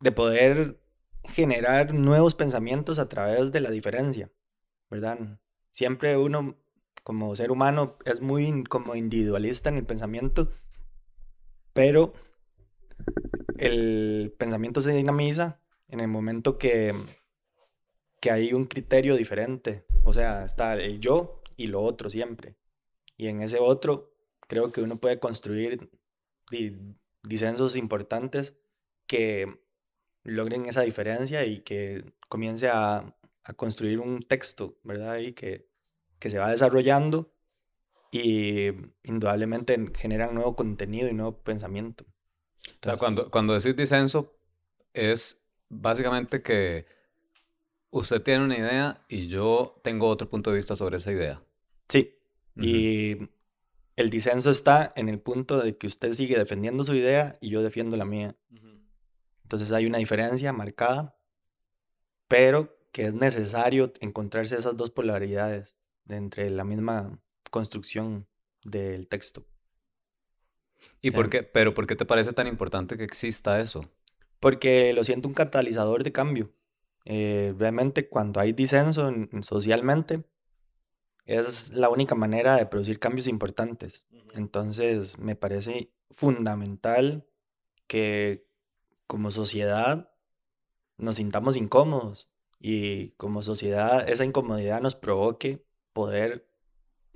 de 0.00 0.12
poder 0.12 0.80
generar 1.24 1.94
nuevos 1.94 2.34
pensamientos 2.34 2.98
a 2.98 3.08
través 3.08 3.50
de 3.52 3.60
la 3.60 3.70
diferencia, 3.70 4.30
¿verdad? 4.90 5.40
Siempre 5.70 6.16
uno 6.16 6.56
como 7.02 7.34
ser 7.36 7.50
humano 7.50 7.96
es 8.04 8.20
muy 8.20 8.64
como 8.64 8.94
individualista 8.94 9.68
en 9.68 9.76
el 9.76 9.86
pensamiento, 9.86 10.50
pero 11.72 12.12
el 13.58 14.34
pensamiento 14.38 14.80
se 14.80 14.92
dinamiza 14.92 15.60
en 15.88 16.00
el 16.00 16.08
momento 16.08 16.58
que, 16.58 16.94
que 18.20 18.30
hay 18.30 18.52
un 18.52 18.66
criterio 18.66 19.16
diferente, 19.16 19.86
o 20.04 20.12
sea, 20.12 20.44
está 20.44 20.74
el 20.74 21.00
yo 21.00 21.42
y 21.56 21.68
lo 21.68 21.80
otro 21.80 22.08
siempre. 22.08 22.56
Y 23.16 23.28
en 23.28 23.42
ese 23.42 23.58
otro 23.60 24.12
creo 24.48 24.72
que 24.72 24.82
uno 24.82 25.00
puede 25.00 25.20
construir 25.20 25.90
di- 26.50 26.76
disensos 27.22 27.76
importantes 27.76 28.56
que 29.06 29.60
logren 30.24 30.66
esa 30.66 30.82
diferencia 30.82 31.44
y 31.46 31.60
que 31.62 32.04
comience 32.28 32.68
a, 32.68 33.16
a 33.44 33.52
construir 33.54 34.00
un 34.00 34.22
texto, 34.22 34.78
¿verdad? 34.84 35.18
Y 35.18 35.32
que, 35.34 35.68
que 36.18 36.30
se 36.30 36.38
va 36.38 36.50
desarrollando 36.50 37.32
y 38.10 38.68
indudablemente 39.04 39.78
generan 39.96 40.34
nuevo 40.34 40.56
contenido 40.56 41.08
y 41.08 41.14
nuevo 41.14 41.42
pensamiento. 41.42 42.04
O 42.04 42.84
sea, 42.84 42.96
Entonces, 42.96 42.98
cuando, 42.98 43.30
cuando 43.30 43.54
decís 43.54 43.76
disenso, 43.76 44.34
es 44.94 45.42
básicamente 45.68 46.42
que 46.42 46.86
usted 47.90 48.22
tiene 48.22 48.44
una 48.44 48.56
idea 48.58 49.04
y 49.08 49.26
yo 49.26 49.80
tengo 49.82 50.06
otro 50.08 50.28
punto 50.30 50.50
de 50.50 50.56
vista 50.56 50.76
sobre 50.76 50.98
esa 50.98 51.10
idea. 51.12 51.42
Sí, 51.88 52.15
Y 52.64 53.28
el 53.96 54.10
disenso 54.10 54.50
está 54.50 54.90
en 54.96 55.08
el 55.08 55.20
punto 55.20 55.58
de 55.60 55.76
que 55.76 55.86
usted 55.86 56.12
sigue 56.14 56.38
defendiendo 56.38 56.84
su 56.84 56.94
idea 56.94 57.34
y 57.40 57.50
yo 57.50 57.62
defiendo 57.62 57.96
la 57.96 58.04
mía. 58.04 58.34
Entonces 59.42 59.70
hay 59.72 59.86
una 59.86 59.98
diferencia 59.98 60.52
marcada, 60.52 61.16
pero 62.28 62.76
que 62.92 63.06
es 63.06 63.14
necesario 63.14 63.92
encontrarse 64.00 64.56
esas 64.56 64.76
dos 64.76 64.90
polaridades 64.90 65.76
de 66.04 66.16
entre 66.16 66.50
la 66.50 66.64
misma 66.64 67.20
construcción 67.50 68.26
del 68.64 69.06
texto. 69.06 69.46
¿Y 71.00 71.10
por 71.10 71.30
qué? 71.30 71.42
Pero 71.42 71.74
¿por 71.74 71.86
qué 71.86 71.96
te 71.96 72.04
parece 72.04 72.32
tan 72.32 72.46
importante 72.46 72.96
que 72.96 73.04
exista 73.04 73.60
eso? 73.60 73.88
Porque 74.40 74.92
lo 74.92 75.04
siento 75.04 75.28
un 75.28 75.34
catalizador 75.34 76.02
de 76.04 76.12
cambio. 76.12 76.52
Eh, 77.04 77.54
realmente 77.58 78.08
cuando 78.08 78.40
hay 78.40 78.52
disenso 78.52 79.08
en- 79.08 79.28
en 79.32 79.42
socialmente, 79.42 80.24
es 81.26 81.72
la 81.72 81.88
única 81.88 82.14
manera 82.14 82.56
de 82.56 82.66
producir 82.66 82.98
cambios 82.98 83.26
importantes. 83.26 84.06
Entonces 84.34 85.18
me 85.18 85.34
parece 85.36 85.92
fundamental 86.10 87.26
que 87.86 88.46
como 89.06 89.30
sociedad 89.30 90.10
nos 90.96 91.16
sintamos 91.16 91.56
incómodos 91.56 92.28
y 92.58 93.10
como 93.12 93.42
sociedad 93.42 94.08
esa 94.08 94.24
incomodidad 94.24 94.80
nos 94.80 94.94
provoque 94.94 95.64
poder 95.92 96.48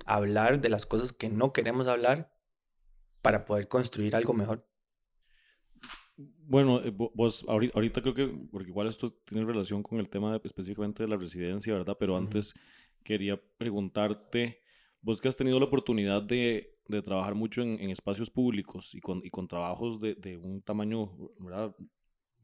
hablar 0.05 0.61
de 0.61 0.69
las 0.69 0.85
cosas 0.85 1.13
que 1.13 1.29
no 1.29 1.53
queremos 1.53 1.87
hablar 1.87 2.31
para 3.21 3.45
poder 3.45 3.67
construir 3.67 4.15
algo 4.15 4.33
mejor. 4.33 4.67
Bueno, 6.17 6.81
eh, 6.81 6.91
vo- 6.91 7.11
vos 7.15 7.45
ahorita, 7.47 7.73
ahorita 7.77 8.01
creo 8.01 8.13
que, 8.13 8.27
porque 8.51 8.69
igual 8.69 8.87
esto 8.87 9.09
tiene 9.09 9.45
relación 9.45 9.81
con 9.81 9.99
el 9.99 10.09
tema 10.09 10.31
de- 10.31 10.41
específicamente 10.43 11.03
de 11.03 11.09
la 11.09 11.17
residencia, 11.17 11.73
¿verdad? 11.73 11.95
Pero 11.99 12.17
antes 12.17 12.53
quería 13.03 13.41
preguntarte, 13.57 14.61
vos 15.01 15.19
que 15.19 15.27
has 15.27 15.35
tenido 15.35 15.59
la 15.59 15.65
oportunidad 15.65 16.21
de, 16.21 16.77
de 16.87 17.01
trabajar 17.01 17.35
mucho 17.35 17.61
en, 17.61 17.79
en 17.79 17.89
espacios 17.89 18.29
públicos 18.29 18.93
y 18.93 18.99
con, 19.01 19.21
y 19.23 19.29
con 19.29 19.47
trabajos 19.47 19.99
de, 19.99 20.15
de 20.15 20.37
un 20.37 20.61
tamaño, 20.61 21.11
¿verdad? 21.39 21.75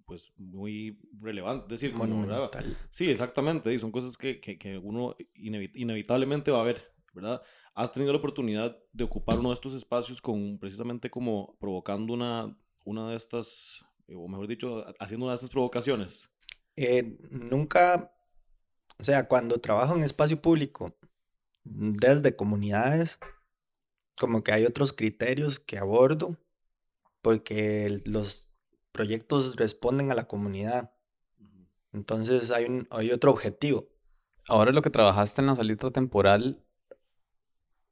Pues 0.05 0.31
muy 0.37 0.97
relevante, 1.19 1.65
es 1.65 1.81
decir, 1.81 1.93
como, 1.93 2.21
¿verdad? 2.21 2.49
Sí, 2.89 3.09
exactamente. 3.09 3.73
Y 3.73 3.77
son 3.77 3.91
cosas 3.91 4.17
que, 4.17 4.39
que, 4.39 4.57
que 4.57 4.77
uno 4.77 5.15
inevi- 5.35 5.71
inevitablemente 5.75 6.49
va 6.49 6.61
a 6.61 6.65
ver, 6.65 6.81
¿verdad? 7.13 7.41
Has 7.75 7.91
tenido 7.91 8.13
la 8.13 8.19
oportunidad 8.19 8.77
de 8.93 9.03
ocupar 9.03 9.37
uno 9.37 9.49
de 9.49 9.55
estos 9.55 9.73
espacios 9.73 10.21
con 10.21 10.57
precisamente 10.59 11.09
como 11.09 11.57
provocando 11.59 12.13
una, 12.13 12.57
una 12.85 13.09
de 13.09 13.17
estas, 13.17 13.85
eh, 14.07 14.15
o 14.15 14.27
mejor 14.29 14.47
dicho, 14.47 14.85
haciendo 14.97 15.25
una 15.25 15.33
de 15.33 15.35
estas 15.35 15.49
provocaciones. 15.49 16.29
Eh, 16.77 17.17
nunca, 17.29 18.16
o 18.99 19.03
sea, 19.03 19.27
cuando 19.27 19.59
trabajo 19.59 19.95
en 19.95 20.03
espacio 20.03 20.41
público, 20.41 20.95
desde 21.63 22.35
comunidades, 22.35 23.19
como 24.17 24.43
que 24.43 24.51
hay 24.51 24.65
otros 24.65 24.93
criterios 24.93 25.59
que 25.59 25.77
abordo, 25.77 26.37
porque 27.21 28.01
los 28.05 28.49
proyectos 28.91 29.55
responden 29.55 30.11
a 30.11 30.15
la 30.15 30.27
comunidad. 30.27 30.91
Entonces 31.93 32.51
hay, 32.51 32.65
un, 32.65 32.87
hay 32.89 33.11
otro 33.11 33.31
objetivo. 33.31 33.87
Ahora 34.47 34.71
lo 34.71 34.81
que 34.81 34.89
trabajaste 34.89 35.41
en 35.41 35.47
la 35.47 35.55
salita 35.55 35.91
temporal, 35.91 36.63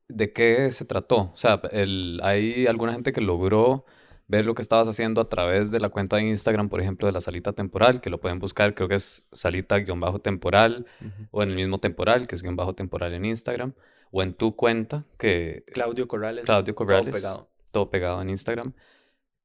¿de 0.08 0.34
qué 0.34 0.72
se 0.72 0.86
trató? 0.86 1.32
O 1.34 1.38
sea, 1.38 1.62
el, 1.72 2.20
hay 2.24 2.66
alguna 2.68 2.94
gente 2.94 3.14
que 3.14 3.22
logró 3.22 3.86
ver 4.28 4.46
lo 4.46 4.56
que 4.56 4.62
estabas 4.62 4.88
haciendo 4.88 5.22
a 5.22 5.30
través 5.30 5.72
de 5.72 5.80
la 5.80 5.90
cuenta 5.90 6.16
de 6.18 6.24
Instagram, 6.24 6.70
por 6.70 6.82
ejemplo, 6.82 7.06
de 7.06 7.14
la 7.14 7.22
salita 7.22 7.54
temporal, 7.54 8.02
que 8.02 8.10
lo 8.10 8.20
pueden 8.20 8.40
buscar, 8.40 8.74
creo 8.74 8.88
que 8.88 8.96
es 8.96 9.28
salita-temporal, 9.32 10.86
o 11.32 11.44
en 11.44 11.50
el 11.50 11.56
mismo 11.56 11.80
temporal, 11.80 12.28
que 12.28 12.36
es 12.36 12.42
guion 12.42 12.56
bajo 12.56 12.74
temporal 12.74 13.14
en 13.14 13.26
Instagram, 13.26 13.74
o 14.12 14.24
en 14.24 14.34
tu 14.34 14.56
cuenta, 14.56 15.06
que 15.18 15.64
Claudio 15.74 16.08
Corrales. 16.08 16.46
Claudio 16.46 16.74
todo 16.74 16.86
Corrales, 16.86 17.14
pegado. 17.14 17.50
todo 17.72 17.90
pegado 17.90 18.22
en 18.22 18.30
Instagram. 18.30 18.74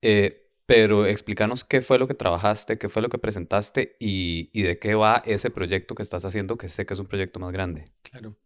Eh, 0.02 0.46
pero 0.64 1.04
explícanos 1.04 1.64
qué 1.64 1.82
fue 1.82 1.98
lo 1.98 2.06
que 2.06 2.14
trabajaste, 2.14 2.78
qué 2.78 2.88
fue 2.88 3.02
lo 3.02 3.08
que 3.08 3.18
presentaste 3.18 3.96
y, 3.98 4.50
y 4.52 4.62
de 4.62 4.78
qué 4.78 4.94
va 4.94 5.20
ese 5.26 5.50
proyecto 5.50 5.96
que 5.96 6.02
estás 6.02 6.24
haciendo, 6.24 6.56
que 6.56 6.68
sé 6.68 6.86
que 6.86 6.94
es 6.94 7.00
un 7.00 7.06
proyecto 7.06 7.40
más 7.40 7.52
grande. 7.52 7.90
Claro. 8.02 8.36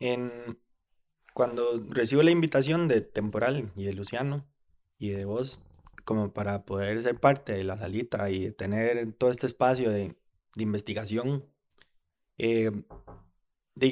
En, 0.00 0.58
cuando 1.34 1.84
recibo 1.90 2.22
la 2.22 2.30
invitación 2.30 2.88
de 2.88 3.02
Temporal 3.02 3.70
y 3.76 3.84
de 3.84 3.92
Luciano 3.92 4.46
y 4.98 5.10
de 5.10 5.26
vos, 5.26 5.62
como 6.06 6.32
para 6.32 6.64
poder 6.64 7.02
ser 7.02 7.20
parte 7.20 7.52
de 7.52 7.64
la 7.64 7.76
salita 7.76 8.30
y 8.30 8.50
tener 8.52 9.12
todo 9.14 9.30
este 9.30 9.46
espacio 9.46 9.90
de, 9.90 10.16
investigación, 10.56 11.44
eh, 12.38 12.72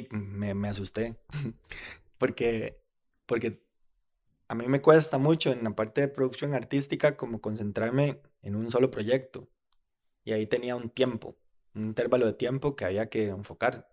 me, 0.09 0.55
me 0.55 0.67
asusté. 0.67 1.15
porque, 2.17 2.81
porque 3.27 3.63
a 4.47 4.55
mí 4.55 4.67
me 4.67 4.81
cuesta 4.81 5.19
mucho 5.19 5.51
en 5.51 5.63
la 5.63 5.75
parte 5.75 6.01
de 6.01 6.07
producción 6.07 6.55
artística 6.55 7.15
como 7.17 7.41
concentrarme 7.41 8.21
en 8.41 8.55
un 8.55 8.71
solo 8.71 8.89
proyecto. 8.89 9.47
Y 10.23 10.31
ahí 10.31 10.47
tenía 10.47 10.75
un 10.75 10.89
tiempo, 10.89 11.37
un 11.75 11.85
intervalo 11.85 12.25
de 12.25 12.33
tiempo 12.33 12.75
que 12.75 12.85
había 12.85 13.09
que 13.09 13.27
enfocar 13.27 13.87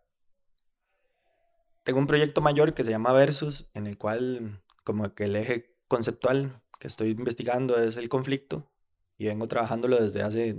tengo 1.83 1.99
un 1.99 2.07
proyecto 2.07 2.41
mayor 2.41 2.75
que 2.75 2.85
se 2.85 2.91
llama 2.91 3.13
Versus, 3.13 3.71
en 3.75 3.87
el 3.87 3.99
cual 3.99 4.63
como 4.85 5.15
que 5.15 5.25
el 5.25 5.37
eje 5.37 5.75
conceptual 5.89 6.63
que 6.83 6.89
estoy 6.89 7.11
investigando 7.11 7.79
es 7.79 7.97
el 7.97 8.09
conflicto 8.09 8.69
y 9.17 9.27
vengo 9.27 9.47
trabajándolo 9.47 10.03
desde 10.03 10.23
hace 10.23 10.57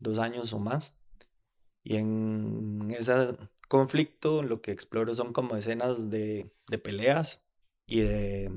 dos 0.00 0.18
años 0.18 0.52
o 0.52 0.58
más. 0.58 0.96
Y 1.84 1.94
en 1.94 2.92
ese 2.98 3.36
conflicto 3.68 4.42
lo 4.42 4.62
que 4.62 4.72
exploro 4.72 5.14
son 5.14 5.32
como 5.32 5.54
escenas 5.54 6.10
de, 6.10 6.50
de 6.68 6.78
peleas 6.78 7.44
y 7.86 8.00
de, 8.00 8.50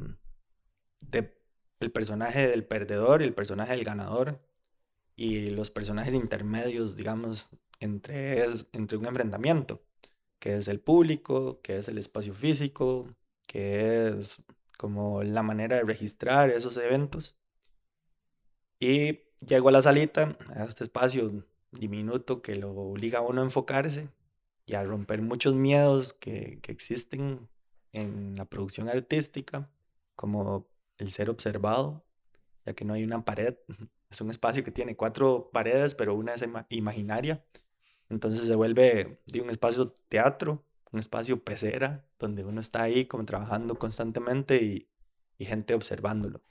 el 1.80 1.92
personaje 1.92 2.48
del 2.48 2.66
perdedor 2.66 3.22
y 3.22 3.26
el 3.26 3.36
personaje 3.36 3.74
del 3.74 3.84
ganador 3.84 4.42
y 5.16 5.52
los 5.52 5.70
personajes 5.70 6.16
intermedios, 6.16 6.96
digamos, 6.96 7.52
entre, 7.80 8.44
entre 8.72 8.98
un 8.98 9.06
enfrentamiento 9.06 9.84
que 10.40 10.58
es 10.58 10.68
el 10.68 10.80
público, 10.80 11.62
que 11.62 11.78
es 11.78 11.90
el 11.90 12.00
espacio 12.00 12.34
físico, 12.34 13.08
que 13.46 14.08
es 14.08 14.44
como 14.78 15.24
la 15.24 15.44
manera 15.44 15.78
de 15.78 15.84
registrar 15.84 16.50
esos 16.50 16.78
eventos. 16.78 17.36
Y 18.80 19.22
llego 19.46 19.70
a 19.70 19.72
la 19.72 19.82
salita, 19.82 20.38
a 20.56 20.66
este 20.66 20.84
espacio 20.84 21.46
diminuto 21.72 22.42
que 22.42 22.56
lo 22.56 22.72
obliga 22.72 23.20
a 23.20 23.22
uno 23.22 23.42
a 23.42 23.46
enfocarse 23.46 24.10
y 24.66 24.76
a 24.76 24.84
romper 24.84 25.22
muchos 25.22 25.56
miedos 25.56 26.14
que, 26.14 26.60
que 26.62 26.72
existen 26.72 27.50
en 27.92 28.36
la 28.36 28.46
producción 28.46 28.90
artística, 28.90 29.70
como 30.16 30.68
el 30.98 31.12
ser 31.12 31.30
observado, 31.30 32.06
ya 32.66 32.74
que 32.74 32.86
no 32.86 32.94
hay 32.94 33.04
una 33.04 33.26
pared. 33.26 33.56
Es 34.10 34.22
un 34.22 34.30
espacio 34.30 34.64
que 34.64 34.72
tiene 34.72 34.96
cuatro 34.96 35.50
paredes, 35.52 35.96
pero 35.96 36.14
una 36.14 36.36
es 36.36 36.44
ima- 36.44 36.68
imaginaria. 36.70 37.44
Entonces 38.10 38.46
se 38.48 38.56
vuelve 38.56 39.20
de 39.26 39.42
un 39.42 39.50
espacio 39.50 39.92
teatro, 40.10 40.64
un 40.94 41.00
espacio 41.00 41.44
pecera, 41.44 42.06
donde 42.20 42.46
uno 42.46 42.62
está 42.62 42.84
ahí 42.84 43.06
como 43.06 43.26
trabajando 43.26 43.76
constantemente 43.76 44.64
y, 44.64 44.90
gente 45.40 45.74
observándolo. 45.74 46.42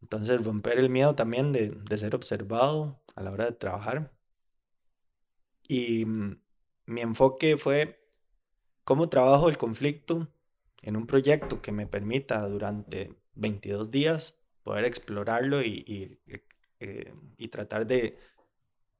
Entonces, 0.00 0.44
romper 0.44 0.80
el 0.80 0.90
miedo 0.90 1.14
también 1.14 1.52
de, 1.52 1.96
ser 1.96 2.16
observado 2.16 3.00
a 3.14 3.22
la 3.22 3.30
hora 3.30 3.44
de 3.44 3.52
trabajar. 3.52 4.12
Y 5.68 6.04
mm, 6.04 6.40
mi 6.86 7.00
enfoque 7.02 7.56
fue 7.58 8.04
cómo 8.82 9.08
trabajo 9.08 9.48
el 9.48 9.56
conflicto 9.56 10.28
en 10.82 10.96
un 10.96 11.06
proyecto 11.06 11.62
que 11.62 11.70
me 11.70 11.86
permita 11.86 12.48
durante 12.48 13.14
22 13.34 13.92
días 13.92 14.42
poder 14.64 14.84
explorarlo 14.84 15.60
eh, 15.60 16.18
eh, 16.80 17.14
y 17.36 17.48
tratar 17.48 17.86
de 17.86 18.18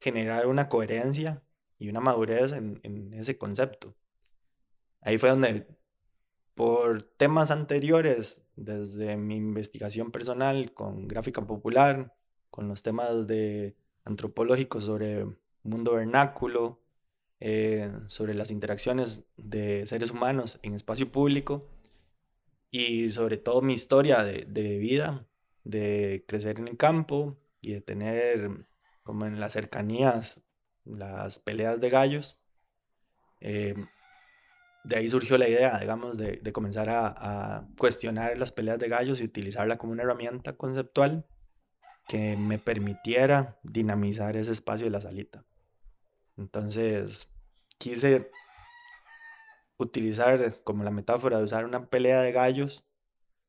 generar 0.00 0.47
una 0.47 0.68
coherencia 0.68 1.42
y 1.76 1.88
una 1.88 2.00
madurez 2.00 2.52
en 2.52 3.12
ese 3.14 3.37
concepto. 3.37 3.97
Ahí 5.02 5.18
fue 5.18 5.30
donde, 5.30 5.66
por 6.54 7.02
temas 7.02 7.50
anteriores, 7.50 8.42
desde 8.56 9.16
mi 9.16 9.37
investigación 9.37 10.11
personal 10.11 10.73
con 10.73 11.09
gráfica 11.09 11.47
popular, 11.47 12.14
con 12.50 12.68
los 12.68 12.82
temas 12.82 13.26
de 13.26 13.76
antropológicos 14.04 14.85
sobre 14.85 15.26
mundo 15.62 15.94
vernáculo, 15.94 16.80
eh, 17.40 17.92
sobre 18.06 18.35
las 18.35 18.50
interacciones 18.50 19.25
de 19.37 19.87
seres 19.87 20.12
humanos 20.12 20.61
en 20.62 20.75
espacio 20.75 21.11
público 21.11 21.68
y 22.71 23.11
sobre 23.11 23.37
todo 23.37 23.62
mi 23.62 23.75
historia 23.75 24.23
de, 24.23 24.47
de 24.49 24.78
vida, 24.78 25.26
de 25.64 26.25
crecer 26.28 26.59
en 26.59 26.68
el 26.68 26.76
campo 26.76 27.37
y 27.61 27.73
de 27.73 27.80
tener 27.80 28.66
como 29.02 29.26
en 29.26 29.40
las 29.40 29.52
cercanías 29.52 30.44
las 30.85 31.38
peleas 31.38 31.80
de 31.80 31.90
gallos. 31.90 32.38
Eh, 33.40 33.75
de 34.84 34.96
ahí 34.96 35.08
surgió 35.08 35.38
la 35.38 35.48
idea, 35.48 35.78
digamos, 35.78 36.18
de, 36.18 36.40
de 36.42 36.52
comenzar 36.52 36.88
a, 36.90 37.14
a, 37.16 37.68
cuestionar 37.78 38.36
las 38.38 38.52
peleas 38.52 38.78
de 38.78 38.88
gallos 38.88 39.20
y 39.20 39.24
utilizarla 39.24 39.78
como 39.78 39.92
una 39.92 40.02
herramienta 40.02 40.54
conceptual 40.54 41.26
que 42.08 42.36
me 42.36 42.58
permitiera 42.58 43.58
dinamizar 43.62 44.36
ese 44.36 44.52
espacio 44.52 44.86
de 44.86 44.90
la 44.90 45.00
salita. 45.00 45.44
Entonces, 46.36 47.28
quise 47.78 48.30
utilizar 49.78 50.62
como 50.64 50.84
la 50.84 50.90
metáfora 50.90 51.38
de 51.38 51.44
usar 51.44 51.64
una 51.64 51.86
pelea 51.86 52.20
de 52.20 52.32
gallos 52.32 52.84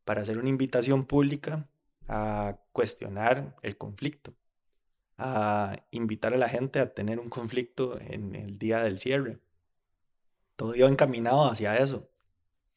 para 0.06 0.22
hacer 0.22 0.38
una 0.38 0.50
invitación 0.50 1.06
pública 1.06 1.68
a 2.08 2.58
cuestionar 2.72 3.56
el 3.62 3.78
conflicto, 3.78 4.34
a 5.18 5.78
invitar 5.92 6.34
a 6.34 6.38
la 6.38 6.50
gente 6.50 6.80
a 6.80 6.94
tener 6.94 7.20
un 7.20 7.30
conflicto 7.30 8.00
en 8.00 8.36
el 8.36 8.58
día 8.58 8.84
del 8.84 8.98
cierre. 8.98 9.40
Todo 10.56 10.76
iba 10.76 10.88
encaminado 10.88 11.46
hacia 11.46 11.78
eso, 11.78 12.10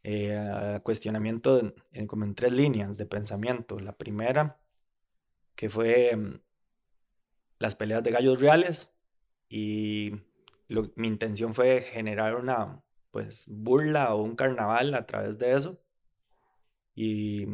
eh, 0.02 0.80
cuestionamiento 0.82 1.60
en, 1.92 2.06
como 2.06 2.24
en 2.24 2.34
tres 2.34 2.52
líneas 2.52 2.96
de 2.96 3.06
pensamiento. 3.06 3.78
La 3.80 3.92
primera, 3.92 4.58
que 5.54 5.70
fue 5.70 6.12
um, 6.14 6.38
las 7.58 7.74
peleas 7.76 8.02
de 8.02 8.10
gallos 8.12 8.40
reales, 8.40 8.94
y 9.48 10.12
mi 10.68 11.08
intención 11.08 11.54
fue 11.54 11.82
generar 11.82 12.36
una 12.36 12.82
pues 13.10 13.46
burla 13.48 14.14
o 14.14 14.22
un 14.22 14.36
carnaval 14.36 14.94
a 14.94 15.06
través 15.06 15.38
de 15.38 15.52
eso. 15.52 15.80
Y 16.94 17.46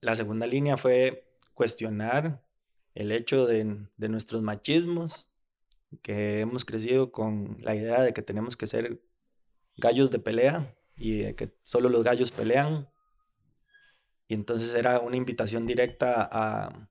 la 0.00 0.16
segunda 0.16 0.46
línea 0.46 0.76
fue 0.76 1.26
cuestionar 1.54 2.42
el 2.94 3.12
hecho 3.12 3.46
de, 3.46 3.86
nuestros 3.96 4.42
machismos, 4.42 5.30
que 6.02 6.40
hemos 6.40 6.64
crecido 6.64 7.12
con 7.12 7.56
la 7.60 7.74
idea 7.74 8.02
de 8.02 8.12
que 8.12 8.22
tenemos 8.22 8.56
que 8.56 8.66
ser 8.66 9.00
gallos 9.80 10.10
de 10.10 10.18
pelea 10.18 10.74
y 10.96 11.32
que 11.34 11.56
solo 11.62 11.88
los 11.88 12.04
gallos 12.04 12.30
pelean. 12.30 12.88
Y 14.28 14.34
entonces 14.34 14.74
era 14.74 15.00
una 15.00 15.16
invitación 15.16 15.66
directa 15.66 16.28
a, 16.30 16.88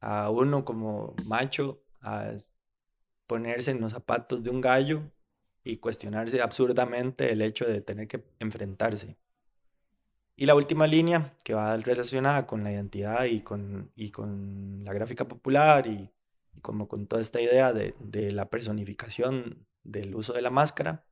a 0.00 0.30
uno 0.30 0.64
como 0.64 1.14
macho 1.24 1.84
a 2.00 2.32
ponerse 3.26 3.70
en 3.70 3.80
los 3.80 3.92
zapatos 3.92 4.42
de 4.42 4.50
un 4.50 4.60
gallo 4.60 5.02
y 5.62 5.76
cuestionarse 5.76 6.40
absurdamente 6.40 7.30
el 7.30 7.42
hecho 7.42 7.64
de 7.64 7.80
tener 7.80 8.08
que 8.08 8.24
enfrentarse. 8.40 9.16
Y 10.36 10.46
la 10.46 10.54
última 10.54 10.86
línea, 10.86 11.36
que 11.44 11.52
va 11.52 11.76
relacionada 11.76 12.46
con 12.46 12.64
la 12.64 12.72
identidad 12.72 13.24
y 13.26 13.42
con, 13.42 13.92
y 13.94 14.10
con 14.10 14.82
la 14.84 14.94
gráfica 14.94 15.28
popular 15.28 15.86
y, 15.86 16.10
y 16.54 16.60
como 16.60 16.88
con 16.88 17.06
toda 17.06 17.20
esta 17.20 17.42
idea 17.42 17.74
de, 17.74 17.94
de, 18.00 18.32
la 18.32 18.48
personificación 18.48 19.66
del 19.82 20.14
uso 20.14 20.32
de 20.32 20.40
la 20.40 20.50
máscara, 20.50 21.04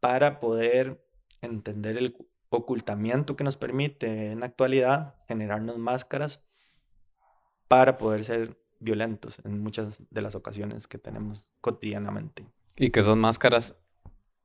para 0.00 0.40
poder 0.40 1.04
entender 1.42 1.96
el 1.96 2.16
ocultamiento 2.48 3.36
que 3.36 3.44
nos 3.44 3.56
permite 3.56 4.32
en 4.32 4.40
la 4.40 4.46
actualidad 4.46 5.14
generarnos 5.28 5.78
máscaras 5.78 6.44
para 7.68 7.98
poder 7.98 8.24
ser 8.24 8.56
violentos 8.78 9.40
en 9.44 9.62
muchas 9.62 10.02
de 10.10 10.20
las 10.20 10.34
ocasiones 10.34 10.86
que 10.86 10.98
tenemos 10.98 11.50
cotidianamente. 11.60 12.46
Y 12.76 12.90
que 12.90 13.00
esas 13.00 13.16
máscaras 13.16 13.82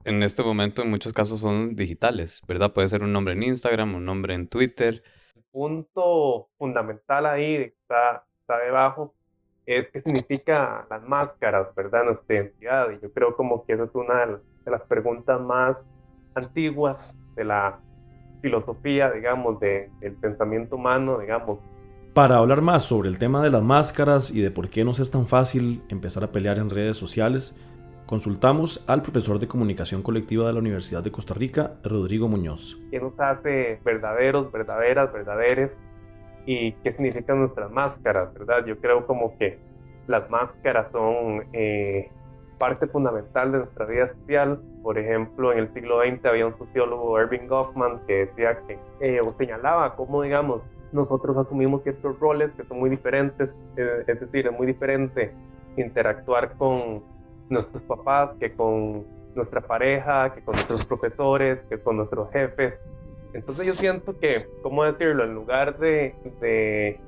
en 0.03 0.23
este 0.23 0.43
momento 0.43 0.81
en 0.81 0.89
muchos 0.89 1.13
casos 1.13 1.39
son 1.39 1.75
digitales, 1.75 2.41
¿verdad? 2.47 2.73
Puede 2.73 2.87
ser 2.87 3.03
un 3.03 3.13
nombre 3.13 3.33
en 3.33 3.43
Instagram, 3.43 3.95
un 3.95 4.05
nombre 4.05 4.33
en 4.33 4.47
Twitter. 4.47 5.03
El 5.35 5.43
punto 5.51 6.49
fundamental 6.57 7.25
ahí 7.25 7.57
que 7.57 7.75
está, 7.81 8.25
está 8.39 8.57
debajo 8.59 9.13
es 9.65 9.91
qué 9.91 10.01
significa 10.01 10.87
las 10.89 11.03
máscaras, 11.03 11.73
¿verdad? 11.75 12.03
Nuestra 12.05 12.35
identidad. 12.35 12.89
Y 12.91 12.99
yo 12.99 13.11
creo 13.11 13.35
como 13.35 13.65
que 13.65 13.73
esa 13.73 13.83
es 13.83 13.93
una 13.95 14.39
de 14.65 14.71
las 14.71 14.85
preguntas 14.85 15.39
más 15.41 15.85
antiguas 16.35 17.15
de 17.35 17.43
la 17.43 17.79
filosofía, 18.41 19.11
digamos, 19.11 19.59
de, 19.59 19.89
del 19.99 20.13
pensamiento 20.13 20.75
humano, 20.75 21.19
digamos, 21.19 21.59
para 22.13 22.39
hablar 22.39 22.61
más 22.61 22.83
sobre 22.83 23.07
el 23.07 23.17
tema 23.17 23.41
de 23.41 23.49
las 23.49 23.63
máscaras 23.63 24.31
y 24.31 24.41
de 24.41 24.51
por 24.51 24.69
qué 24.69 24.83
nos 24.83 24.99
es 24.99 25.11
tan 25.11 25.27
fácil 25.27 25.81
empezar 25.87 26.25
a 26.25 26.27
pelear 26.33 26.57
en 26.57 26.69
redes 26.69 26.97
sociales, 26.97 27.57
consultamos 28.05 28.83
al 28.85 29.01
profesor 29.01 29.39
de 29.39 29.47
comunicación 29.47 30.01
colectiva 30.01 30.45
de 30.45 30.51
la 30.51 30.59
Universidad 30.59 31.01
de 31.01 31.11
Costa 31.11 31.33
Rica, 31.33 31.75
Rodrigo 31.85 32.27
Muñoz. 32.27 32.77
¿Qué 32.91 32.99
nos 32.99 33.17
hace 33.17 33.79
verdaderos, 33.85 34.51
verdaderas, 34.51 35.13
verdaderes? 35.13 35.77
¿Y 36.45 36.73
qué 36.83 36.91
significan 36.91 37.39
nuestras 37.39 37.71
máscaras, 37.71 38.33
verdad? 38.33 38.65
Yo 38.65 38.77
creo 38.79 39.07
como 39.07 39.37
que 39.37 39.59
las 40.07 40.29
máscaras 40.29 40.91
son 40.91 41.45
eh, 41.53 42.11
parte 42.61 42.85
fundamental 42.85 43.51
de 43.51 43.57
nuestra 43.57 43.87
vida 43.87 44.05
social. 44.05 44.61
Por 44.83 44.99
ejemplo, 44.99 45.51
en 45.51 45.57
el 45.57 45.73
siglo 45.73 45.99
XX 46.01 46.23
había 46.25 46.45
un 46.45 46.55
sociólogo, 46.55 47.19
Irving 47.19 47.47
Goffman, 47.47 48.01
que 48.05 48.27
decía 48.27 48.59
que, 48.67 48.77
eh, 48.99 49.19
o 49.19 49.33
señalaba 49.33 49.95
cómo, 49.95 50.21
digamos, 50.21 50.61
nosotros 50.91 51.37
asumimos 51.37 51.81
ciertos 51.81 52.19
roles 52.19 52.53
que 52.53 52.63
son 52.63 52.77
muy 52.77 52.91
diferentes, 52.91 53.57
eh, 53.77 54.03
es 54.05 54.19
decir, 54.19 54.45
es 54.45 54.53
muy 54.53 54.67
diferente 54.67 55.33
interactuar 55.75 56.53
con 56.55 57.01
nuestros 57.49 57.81
papás 57.81 58.35
que 58.35 58.53
con 58.53 59.05
nuestra 59.33 59.61
pareja, 59.61 60.31
que 60.31 60.43
con 60.43 60.53
nuestros 60.53 60.85
profesores, 60.85 61.63
que 61.63 61.79
con 61.79 61.97
nuestros 61.97 62.29
jefes. 62.29 62.85
Entonces 63.33 63.65
yo 63.65 63.73
siento 63.73 64.19
que, 64.19 64.47
¿cómo 64.61 64.83
decirlo? 64.83 65.23
En 65.23 65.33
lugar 65.33 65.79
de, 65.79 66.13
de 66.39 66.99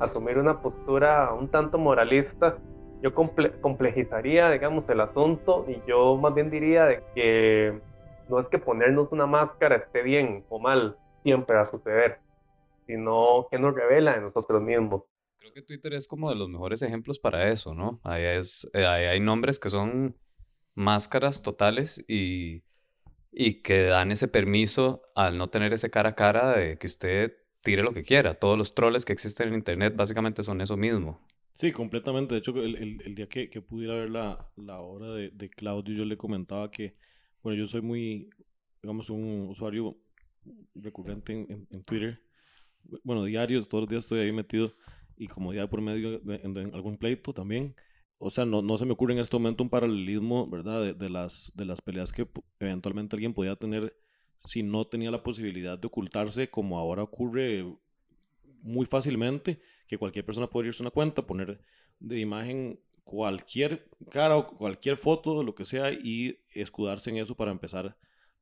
asumir 0.00 0.36
una 0.36 0.60
postura 0.60 1.32
un 1.32 1.48
tanto 1.48 1.78
moralista, 1.78 2.58
yo 3.02 3.14
comple 3.14 3.52
complejizaría, 3.60 4.50
digamos, 4.50 4.88
el 4.88 5.00
asunto 5.00 5.64
y 5.68 5.80
yo 5.86 6.16
más 6.16 6.34
bien 6.34 6.50
diría 6.50 6.84
de 6.84 7.02
que 7.14 7.80
no 8.28 8.38
es 8.38 8.48
que 8.48 8.58
ponernos 8.58 9.12
una 9.12 9.26
máscara 9.26 9.76
esté 9.76 10.02
bien 10.02 10.44
o 10.48 10.58
mal, 10.58 10.96
siempre 11.22 11.56
va 11.56 11.62
a 11.62 11.66
suceder 11.66 12.20
sino 12.88 13.46
que 13.50 13.58
nos 13.58 13.74
revela 13.74 14.14
de 14.14 14.22
nosotros 14.22 14.62
mismos. 14.62 15.02
Creo 15.38 15.52
que 15.52 15.62
Twitter 15.62 15.92
es 15.92 16.08
como 16.08 16.30
de 16.30 16.36
los 16.36 16.48
mejores 16.48 16.82
ejemplos 16.82 17.18
para 17.18 17.50
eso, 17.50 17.74
¿no? 17.74 18.00
Ahí, 18.02 18.22
eh, 18.24 18.86
hay 18.86 19.20
nombres 19.20 19.60
que 19.60 19.68
son 19.68 20.16
máscaras 20.74 21.42
totales 21.42 22.02
y, 22.08 22.64
y 23.30 23.62
que 23.62 23.84
dan 23.84 24.10
ese 24.10 24.26
permiso 24.26 25.02
al 25.14 25.36
no 25.36 25.50
tener 25.50 25.74
ese 25.74 25.90
cara 25.90 26.10
a 26.10 26.14
cara 26.14 26.56
de 26.56 26.78
que 26.78 26.86
usted 26.86 27.36
tire 27.62 27.82
lo 27.82 27.92
que 27.92 28.02
quiera. 28.02 28.34
Todos 28.34 28.56
los 28.56 28.74
troles 28.74 29.04
que 29.04 29.12
existen 29.12 29.48
en 29.48 29.54
Internet 29.54 29.94
básicamente 29.94 30.42
son 30.42 30.62
eso 30.62 30.76
mismo. 30.78 31.20
Sí, 31.58 31.72
completamente. 31.72 32.34
De 32.34 32.38
hecho, 32.38 32.52
el, 32.62 32.76
el, 32.76 33.02
el 33.04 33.14
día 33.16 33.28
que, 33.28 33.50
que, 33.50 33.60
pudiera 33.60 33.94
ver 33.94 34.10
la, 34.10 34.48
la 34.56 34.80
obra 34.80 35.12
de, 35.14 35.30
de, 35.30 35.50
Claudio, 35.50 35.92
yo 35.94 36.04
le 36.04 36.16
comentaba 36.16 36.70
que, 36.70 36.94
bueno, 37.42 37.58
yo 37.58 37.66
soy 37.66 37.82
muy, 37.82 38.30
digamos, 38.80 39.10
un 39.10 39.48
usuario 39.48 39.98
recurrente 40.76 41.32
en, 41.32 41.66
en, 41.70 41.82
Twitter 41.82 42.22
bueno, 43.02 43.24
diarios, 43.24 43.68
todos 43.68 43.82
los 43.82 43.88
días 43.90 44.04
estoy 44.04 44.20
ahí 44.20 44.32
metido 44.32 44.72
y 45.16 45.26
como 45.26 45.52
día 45.52 45.68
por 45.68 45.80
medio 45.80 46.20
de, 46.20 46.70
algún 46.72 46.96
pleito 46.96 47.32
también. 47.32 47.74
O 48.18 48.30
sea, 48.30 48.44
no, 48.44 48.62
no 48.62 48.76
se 48.76 48.84
me 48.84 48.92
ocurre 48.92 49.14
en 49.14 49.20
este 49.20 49.36
momento 49.36 49.62
un 49.62 49.70
paralelismo, 49.70 50.48
¿verdad? 50.48 50.94
De, 50.94 51.10
las, 51.10 51.52
de 51.54 51.64
las 51.64 51.80
peleas 51.80 52.12
que 52.12 52.28
eventualmente 52.58 53.16
alguien 53.16 53.34
podía 53.34 53.56
tener 53.56 53.96
si 54.44 54.62
no 54.62 54.86
tenía 54.86 55.10
la 55.10 55.22
posibilidad 55.22 55.78
de 55.78 55.86
ocultarse, 55.86 56.50
como 56.50 56.78
ahora 56.78 57.02
ocurre 57.02 57.64
muy 58.62 58.86
fácilmente, 58.86 59.60
que 59.86 59.98
cualquier 59.98 60.24
persona 60.24 60.48
puede 60.50 60.68
irse 60.68 60.82
a 60.82 60.84
una 60.84 60.90
cuenta, 60.90 61.26
poner 61.26 61.60
de 61.98 62.18
imagen 62.20 62.80
cualquier 63.04 63.88
cara 64.10 64.36
o 64.36 64.46
cualquier 64.46 64.96
foto, 64.96 65.42
lo 65.42 65.54
que 65.54 65.64
sea, 65.64 65.92
y 65.92 66.38
escudarse 66.54 67.10
en 67.10 67.16
eso 67.18 67.34
para 67.36 67.50
empezar 67.50 67.96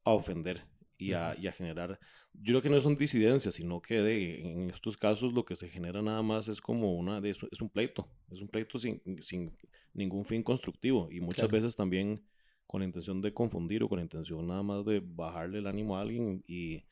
a 0.05 0.13
ofender 0.13 0.65
y 0.99 1.13
a, 1.13 1.35
y 1.39 1.47
a 1.47 1.53
generar, 1.53 1.99
yo 2.33 2.53
creo 2.55 2.63
que 2.63 2.71
no 2.71 2.81
son 2.81 2.97
disidencias, 2.97 3.55
sino 3.55 3.81
que 3.83 4.01
de- 4.01 4.41
en 4.53 4.71
estos 4.71 4.97
casos 4.97 5.33
lo 5.33 5.45
que 5.45 5.55
se 5.55 5.69
genera 5.69 6.03
nada 6.03 6.23
más 6.23 6.49
es 6.49 6.61
como 6.61 6.95
una, 6.95 7.21
de 7.21 7.31
eso, 7.31 7.49
es 7.51 7.61
un 7.61 7.69
pleito, 7.71 8.09
es 8.31 8.41
un 8.41 8.49
pleito 8.49 8.79
sin, 8.79 9.01
sin 9.23 9.57
ningún 9.93 10.25
fin 10.25 10.43
constructivo 10.43 11.09
y 11.11 11.21
muchas 11.21 11.49
Claro. 11.49 11.51
veces 11.51 11.77
también 11.77 12.25
con 12.67 12.81
la 12.81 12.87
intención 12.87 13.21
de 13.21 13.33
confundir 13.33 13.83
o 13.83 13.89
con 13.89 13.99
la 13.99 14.03
intención 14.05 14.47
nada 14.47 14.63
más 14.63 14.85
de 14.85 15.01
bajarle 15.05 15.59
el 15.59 15.67
ánimo 15.67 15.97
a 15.97 16.01
alguien 16.01 16.43
y, 16.47 16.85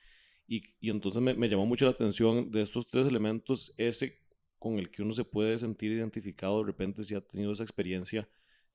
y, 0.46 0.62
y 0.80 0.90
entonces 0.90 1.22
me, 1.22 1.34
me 1.34 1.48
llamó 1.48 1.66
mucho 1.66 1.84
la 1.86 1.92
atención 1.92 2.50
de 2.50 2.62
estos 2.62 2.86
tres 2.86 3.06
elementos, 3.06 3.72
ese 3.76 4.18
con 4.58 4.78
el 4.78 4.90
que 4.90 5.02
uno 5.02 5.12
se 5.12 5.24
puede 5.24 5.58
sentir 5.58 5.92
identificado 5.92 6.60
de 6.60 6.66
repente 6.66 7.04
si 7.04 7.14
ha 7.14 7.20
tenido 7.20 7.52
esa 7.52 7.62
experiencia, 7.64 8.28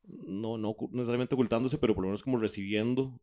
no, 0.03 0.57
no 0.57 0.75
necesariamente 0.91 1.35
ocultándose, 1.35 1.77
pero 1.77 1.95
por 1.95 2.03
lo 2.03 2.09
menos 2.09 2.23
como 2.23 2.37
recibiendo, 2.37 3.19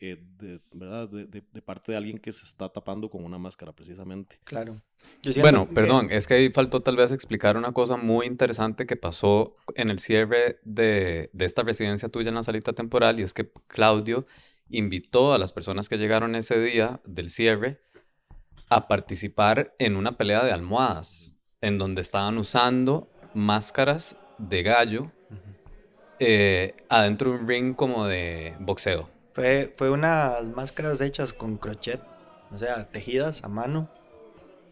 eh, 0.00 0.18
de, 0.38 0.60
¿verdad? 0.72 1.08
De, 1.08 1.26
de- 1.26 1.44
de 1.52 1.62
parte 1.62 1.92
de 1.92 1.98
alguien 1.98 2.18
que 2.18 2.32
se 2.32 2.44
está 2.46 2.68
tapando 2.70 3.10
con 3.10 3.24
una 3.24 3.38
máscara 3.38 3.72
precisamente. 3.72 4.38
Claro. 4.44 4.82
Bueno, 5.40 5.66
que- 5.68 5.74
perdón, 5.74 6.08
es 6.10 6.26
que 6.26 6.34
ahí 6.34 6.50
faltó 6.50 6.82
tal 6.82 6.96
vez 6.96 7.12
explicar 7.12 7.56
una 7.56 7.72
cosa 7.72 7.96
muy 7.96 8.26
interesante 8.26 8.86
que 8.86 8.96
pasó 8.96 9.56
en 9.74 9.90
el 9.90 9.98
cierre 9.98 10.58
de, 10.64 11.30
de 11.32 11.44
esta 11.44 11.62
residencia 11.62 12.08
tuya 12.08 12.28
en 12.28 12.34
la 12.36 12.42
salita 12.42 12.72
temporal 12.72 13.20
y 13.20 13.22
es 13.22 13.34
que 13.34 13.50
Claudio 13.68 14.26
invitó 14.68 15.32
a 15.32 15.38
las 15.38 15.52
personas 15.52 15.88
que 15.88 15.98
llegaron 15.98 16.34
ese 16.34 16.58
día 16.58 17.00
del 17.04 17.30
cierre 17.30 17.80
a 18.68 18.88
participar 18.88 19.74
en 19.78 19.96
una 19.96 20.16
pelea 20.16 20.44
de 20.44 20.52
almohadas 20.52 21.36
en 21.60 21.78
donde 21.78 22.00
estaban 22.00 22.38
usando 22.38 23.10
máscaras 23.34 24.16
de 24.38 24.62
gallo 24.62 25.12
eh, 26.18 26.74
adentro 26.88 27.32
de 27.32 27.38
un 27.38 27.48
ring 27.48 27.74
como 27.74 28.06
de 28.06 28.54
boxeo. 28.60 29.08
Fue, 29.32 29.72
fue 29.76 29.90
unas 29.90 30.48
máscaras 30.48 31.00
hechas 31.00 31.32
con 31.32 31.56
crochet, 31.56 32.00
o 32.50 32.58
sea, 32.58 32.88
tejidas 32.90 33.42
a 33.44 33.48
mano. 33.48 33.90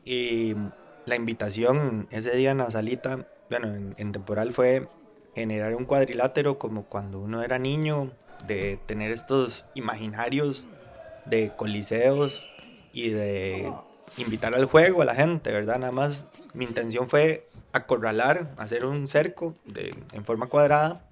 Y 0.04 0.54
la 1.06 1.16
invitación 1.16 2.08
ese 2.10 2.36
día 2.36 2.52
en 2.52 2.58
la 2.58 2.70
salita, 2.70 3.26
bueno, 3.48 3.74
en, 3.74 3.94
en 3.98 4.12
temporal 4.12 4.52
fue 4.52 4.88
generar 5.34 5.74
un 5.74 5.86
cuadrilátero 5.86 6.58
como 6.58 6.84
cuando 6.84 7.20
uno 7.20 7.42
era 7.42 7.58
niño, 7.58 8.12
de 8.46 8.78
tener 8.86 9.10
estos 9.12 9.66
imaginarios 9.74 10.66
de 11.24 11.52
coliseos 11.56 12.48
y 12.92 13.10
de 13.10 13.72
invitar 14.16 14.54
al 14.54 14.64
juego 14.66 15.02
a 15.02 15.04
la 15.04 15.14
gente, 15.14 15.52
¿verdad? 15.52 15.78
Nada 15.78 15.92
más 15.92 16.26
mi 16.54 16.64
intención 16.64 17.08
fue 17.08 17.48
acorralar, 17.72 18.50
hacer 18.56 18.84
un 18.84 19.06
cerco 19.06 19.54
de, 19.64 19.94
en 20.12 20.24
forma 20.24 20.46
cuadrada 20.48 21.04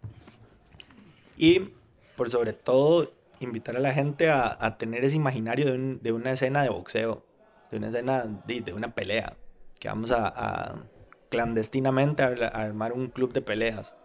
y 1.36 1.70
por 2.16 2.30
sobre 2.30 2.52
todo 2.52 3.12
invitar 3.40 3.76
a 3.76 3.80
la 3.80 3.92
gente 3.92 4.28
a, 4.30 4.56
a 4.58 4.76
tener 4.78 5.04
ese 5.04 5.14
imaginario 5.16 5.66
de, 5.66 5.72
un- 5.72 6.00
de 6.02 6.12
una 6.12 6.32
escena 6.32 6.62
de 6.62 6.70
boxeo, 6.70 7.24
de 7.70 7.76
una 7.76 7.88
escena 7.88 8.24
de, 8.46 8.72
una 8.72 8.94
pelea, 8.94 9.36
que 9.78 9.86
vamos 9.88 10.10
a, 10.10 10.82
clandestinamente 11.28 12.22
a 12.24 12.28
armar 12.48 12.92
un 12.92 13.06
club 13.08 13.32
de 13.32 13.42
peleas, 13.42 13.96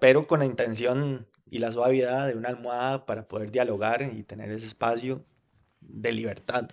pero 0.00 0.26
con 0.26 0.40
la 0.40 0.46
intención 0.46 1.26
y 1.50 1.58
la 1.58 1.72
suavidad 1.72 2.26
de 2.28 2.34
una 2.34 2.48
almohada 2.48 3.06
para 3.06 3.28
poder 3.28 3.50
dialogar 3.50 4.10
y 4.14 4.22
tener 4.22 4.50
ese 4.50 4.66
espacio 4.66 5.24
de 5.80 6.12
libertad 6.12 6.68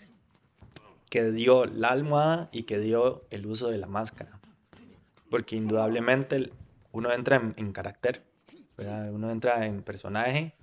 que 1.09 1.31
dio 1.31 1.65
la 1.65 1.89
almohada 1.89 2.49
y 2.53 2.63
que 2.63 2.79
dio 2.79 3.27
el 3.29 3.45
uso 3.45 3.69
de 3.69 3.77
la 3.77 3.87
máscara. 3.87 4.39
Porque 5.29 5.55
indudablemente 5.55 6.51
uno 6.91 7.11
entra 7.11 7.35
en, 7.35 7.53
en 7.57 7.73
carácter, 7.73 8.23
¿verdad? 8.77 9.11
uno 9.11 9.29
entra 9.29 9.65
en 9.65 9.83
personaje 9.83 10.55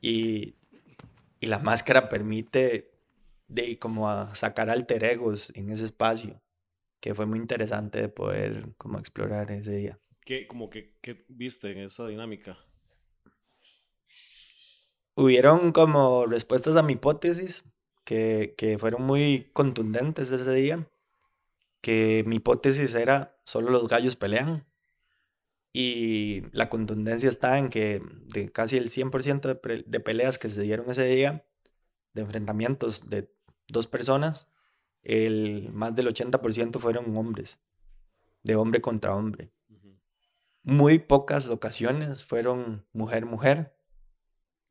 y, 0.00 0.54
y 1.40 1.46
la 1.46 1.58
máscara 1.58 2.08
permite 2.08 2.90
de 3.48 3.78
como 3.78 4.10
a 4.10 4.34
sacar 4.34 4.70
alter 4.70 5.04
egos 5.04 5.52
en 5.54 5.70
ese 5.70 5.84
espacio, 5.84 6.42
que 7.00 7.14
fue 7.14 7.26
muy 7.26 7.38
interesante 7.38 8.00
de 8.00 8.08
poder 8.08 8.74
como 8.76 8.98
explorar 8.98 9.50
ese 9.52 9.76
día. 9.76 9.98
¿Qué, 10.24 10.46
como 10.46 10.70
que, 10.70 10.96
qué 11.00 11.24
viste 11.28 11.70
en 11.70 11.78
esa 11.78 12.06
dinámica? 12.06 12.58
Hubieron 15.16 15.72
como 15.72 16.26
respuestas 16.26 16.76
a 16.76 16.82
mi 16.82 16.94
hipótesis 16.94 17.64
que, 18.04 18.54
que 18.58 18.78
fueron 18.78 19.02
muy 19.02 19.46
contundentes 19.52 20.30
ese 20.30 20.52
día, 20.52 20.88
que 21.80 22.24
mi 22.26 22.36
hipótesis 22.36 22.94
era 22.94 23.36
solo 23.44 23.70
los 23.70 23.88
gallos 23.88 24.16
pelean 24.16 24.66
y 25.72 26.42
la 26.52 26.68
contundencia 26.68 27.28
está 27.28 27.58
en 27.58 27.68
que 27.68 28.00
de 28.26 28.50
casi 28.50 28.76
el 28.76 28.88
100% 28.88 29.48
de, 29.48 29.54
pre- 29.54 29.84
de 29.86 30.00
peleas 30.00 30.38
que 30.38 30.48
se 30.48 30.62
dieron 30.62 30.90
ese 30.90 31.04
día, 31.04 31.46
de 32.12 32.22
enfrentamientos 32.22 33.08
de 33.10 33.32
dos 33.68 33.86
personas, 33.86 34.46
el 35.02 35.70
más 35.72 35.94
del 35.94 36.06
80% 36.08 36.78
fueron 36.78 37.16
hombres, 37.16 37.60
de 38.42 38.56
hombre 38.56 38.80
contra 38.80 39.14
hombre. 39.14 39.52
Muy 40.62 40.98
pocas 40.98 41.48
ocasiones 41.50 42.24
fueron 42.24 42.86
mujer-mujer 42.92 43.76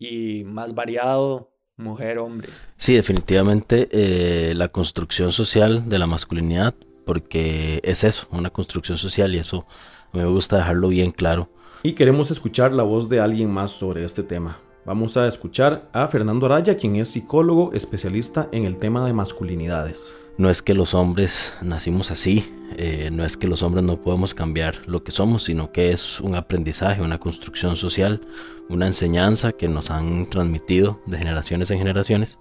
y 0.03 0.43
más 0.43 0.75
variado 0.75 1.51
mujer-hombre. 1.77 2.49
Sí, 2.77 2.93
definitivamente 2.93 3.87
eh, 3.91 4.53
la 4.55 4.69
construcción 4.69 5.31
social 5.31 5.89
de 5.89 5.99
la 5.99 6.07
masculinidad, 6.07 6.73
porque 7.05 7.79
es 7.83 8.03
eso, 8.03 8.27
una 8.31 8.49
construcción 8.49 8.97
social 8.97 9.33
y 9.35 9.39
eso 9.39 9.65
me 10.11 10.25
gusta 10.25 10.57
dejarlo 10.57 10.89
bien 10.89 11.11
claro. 11.11 11.49
Y 11.81 11.93
queremos 11.93 12.31
escuchar 12.31 12.71
la 12.71 12.83
voz 12.83 13.09
de 13.09 13.19
alguien 13.19 13.51
más 13.51 13.71
sobre 13.71 14.05
este 14.05 14.23
tema. 14.23 14.59
Vamos 14.85 15.15
a 15.15 15.27
escuchar 15.27 15.87
a 15.93 16.09
Fernando 16.09 16.45
Araya, 16.45 16.75
quien 16.75 16.97
es 16.97 17.07
psicólogo 17.07 17.71
especialista 17.71 18.49
en 18.51 18.65
el 18.65 18.75
tema 18.75 19.05
de 19.05 19.13
masculinidades. 19.13 20.17
No 20.37 20.49
es 20.49 20.61
que 20.61 20.73
los 20.73 20.93
hombres 20.93 21.53
nacimos 21.61 22.11
así, 22.11 22.51
eh, 22.75 23.09
no 23.09 23.23
es 23.23 23.37
que 23.37 23.47
los 23.47 23.63
hombres 23.63 23.85
no 23.85 24.01
podemos 24.01 24.33
cambiar 24.33 24.85
lo 24.85 25.01
que 25.05 25.11
somos, 25.11 25.43
sino 25.43 25.71
que 25.71 25.91
es 25.91 26.19
un 26.19 26.35
aprendizaje, 26.35 27.01
una 27.01 27.17
construcción 27.17 27.77
social, 27.77 28.19
una 28.67 28.85
enseñanza 28.85 29.53
que 29.53 29.69
nos 29.69 29.89
han 29.89 30.29
transmitido 30.29 30.99
de 31.05 31.17
generaciones 31.17 31.71
en 31.71 31.77
generaciones. 31.77 32.37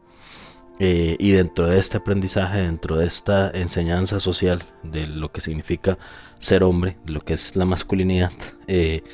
Eh, 0.81 1.16
y 1.20 1.31
dentro 1.31 1.68
de 1.68 1.78
este 1.78 1.98
aprendizaje, 1.98 2.59
dentro 2.61 2.96
de 2.96 3.07
esta 3.07 3.50
enseñanza 3.50 4.18
social 4.18 4.64
de 4.83 5.07
lo 5.07 5.31
que 5.31 5.40
significa 5.40 5.96
ser 6.40 6.64
hombre, 6.64 6.96
lo 7.07 7.20
que 7.20 7.35
es 7.35 7.55
la 7.55 7.66
masculinidad, 7.66 8.33
eh, 8.66 9.05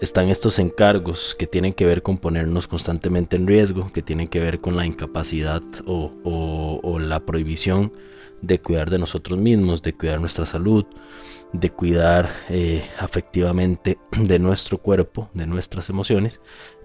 están 0.00 0.30
estos 0.30 0.58
encargos 0.58 1.36
que 1.38 1.46
tienen 1.46 1.74
que 1.74 1.84
ver 1.84 2.02
con 2.02 2.18
ponernos 2.18 2.66
constantemente 2.66 3.36
en 3.36 3.46
riesgo, 3.46 3.92
que 3.92 4.02
tienen 4.02 4.28
que 4.28 4.40
ver 4.40 4.60
con 4.60 4.76
la 4.76 4.86
incapacidad 4.86 5.62
o, 5.86 6.98
la 6.98 7.20
prohibición 7.20 7.92
de 8.40 8.60
cuidar 8.60 8.90
de 8.90 8.98
nosotros 8.98 9.38
mismos, 9.38 9.82
de 9.82 9.92
cuidar 9.92 10.20
nuestra 10.20 10.46
salud, 10.46 10.86
de 11.52 11.70
cuidar 11.70 12.30
eh, 12.48 12.84
afectivamente 12.98 13.98
de 14.16 14.38
nuestro 14.38 14.78
cuerpo, 14.78 15.28
de 15.34 15.46
nuestras 15.46 15.88
emociones 15.90 16.40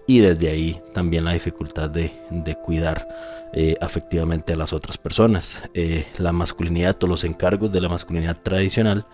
y 0.06 0.20
desde 0.20 0.48
ahí 0.48 0.80
también 0.92 1.24
la 1.24 1.32
dificultad 1.32 1.90
de, 1.90 2.12
de 2.30 2.54
cuidar 2.56 3.06
eh, 3.52 3.76
afectivamente 3.80 4.52
a 4.52 4.56
las 4.56 4.72
otras 4.72 4.98
personas. 4.98 5.62
Eh, 5.72 6.06
la 6.18 6.32
masculinidad 6.32 7.02
o 7.02 7.06
los 7.06 7.24
encargos 7.24 7.72
de 7.72 7.80
la 7.80 7.88
masculinidad 7.88 8.36
tradicional, 8.42 9.06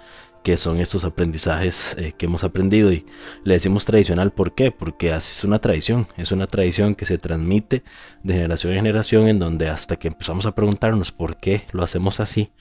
que 0.42 0.56
son 0.56 0.80
estos 0.80 1.04
aprendizajes 1.04 1.94
eh, 1.98 2.12
que 2.16 2.26
hemos 2.26 2.44
aprendido 2.44 2.92
y 2.92 3.06
le 3.44 3.54
decimos 3.54 3.84
tradicional, 3.84 4.32
¿por 4.32 4.54
qué? 4.54 4.70
Porque 4.70 5.14
es 5.14 5.44
una 5.44 5.60
tradición, 5.60 6.06
es 6.16 6.32
una 6.32 6.46
tradición 6.46 6.94
que 6.94 7.06
se 7.06 7.18
transmite 7.18 7.82
de 8.22 8.34
generación 8.34 8.72
en 8.72 8.78
generación 8.78 9.28
en 9.28 9.38
donde 9.38 9.68
hasta 9.68 9.96
que 9.96 10.08
empezamos 10.08 10.46
a 10.46 10.54
preguntarnos 10.54 11.12
por 11.12 11.36
qué 11.36 11.66
lo 11.72 11.82
hacemos 11.82 12.20
así, 12.20 12.52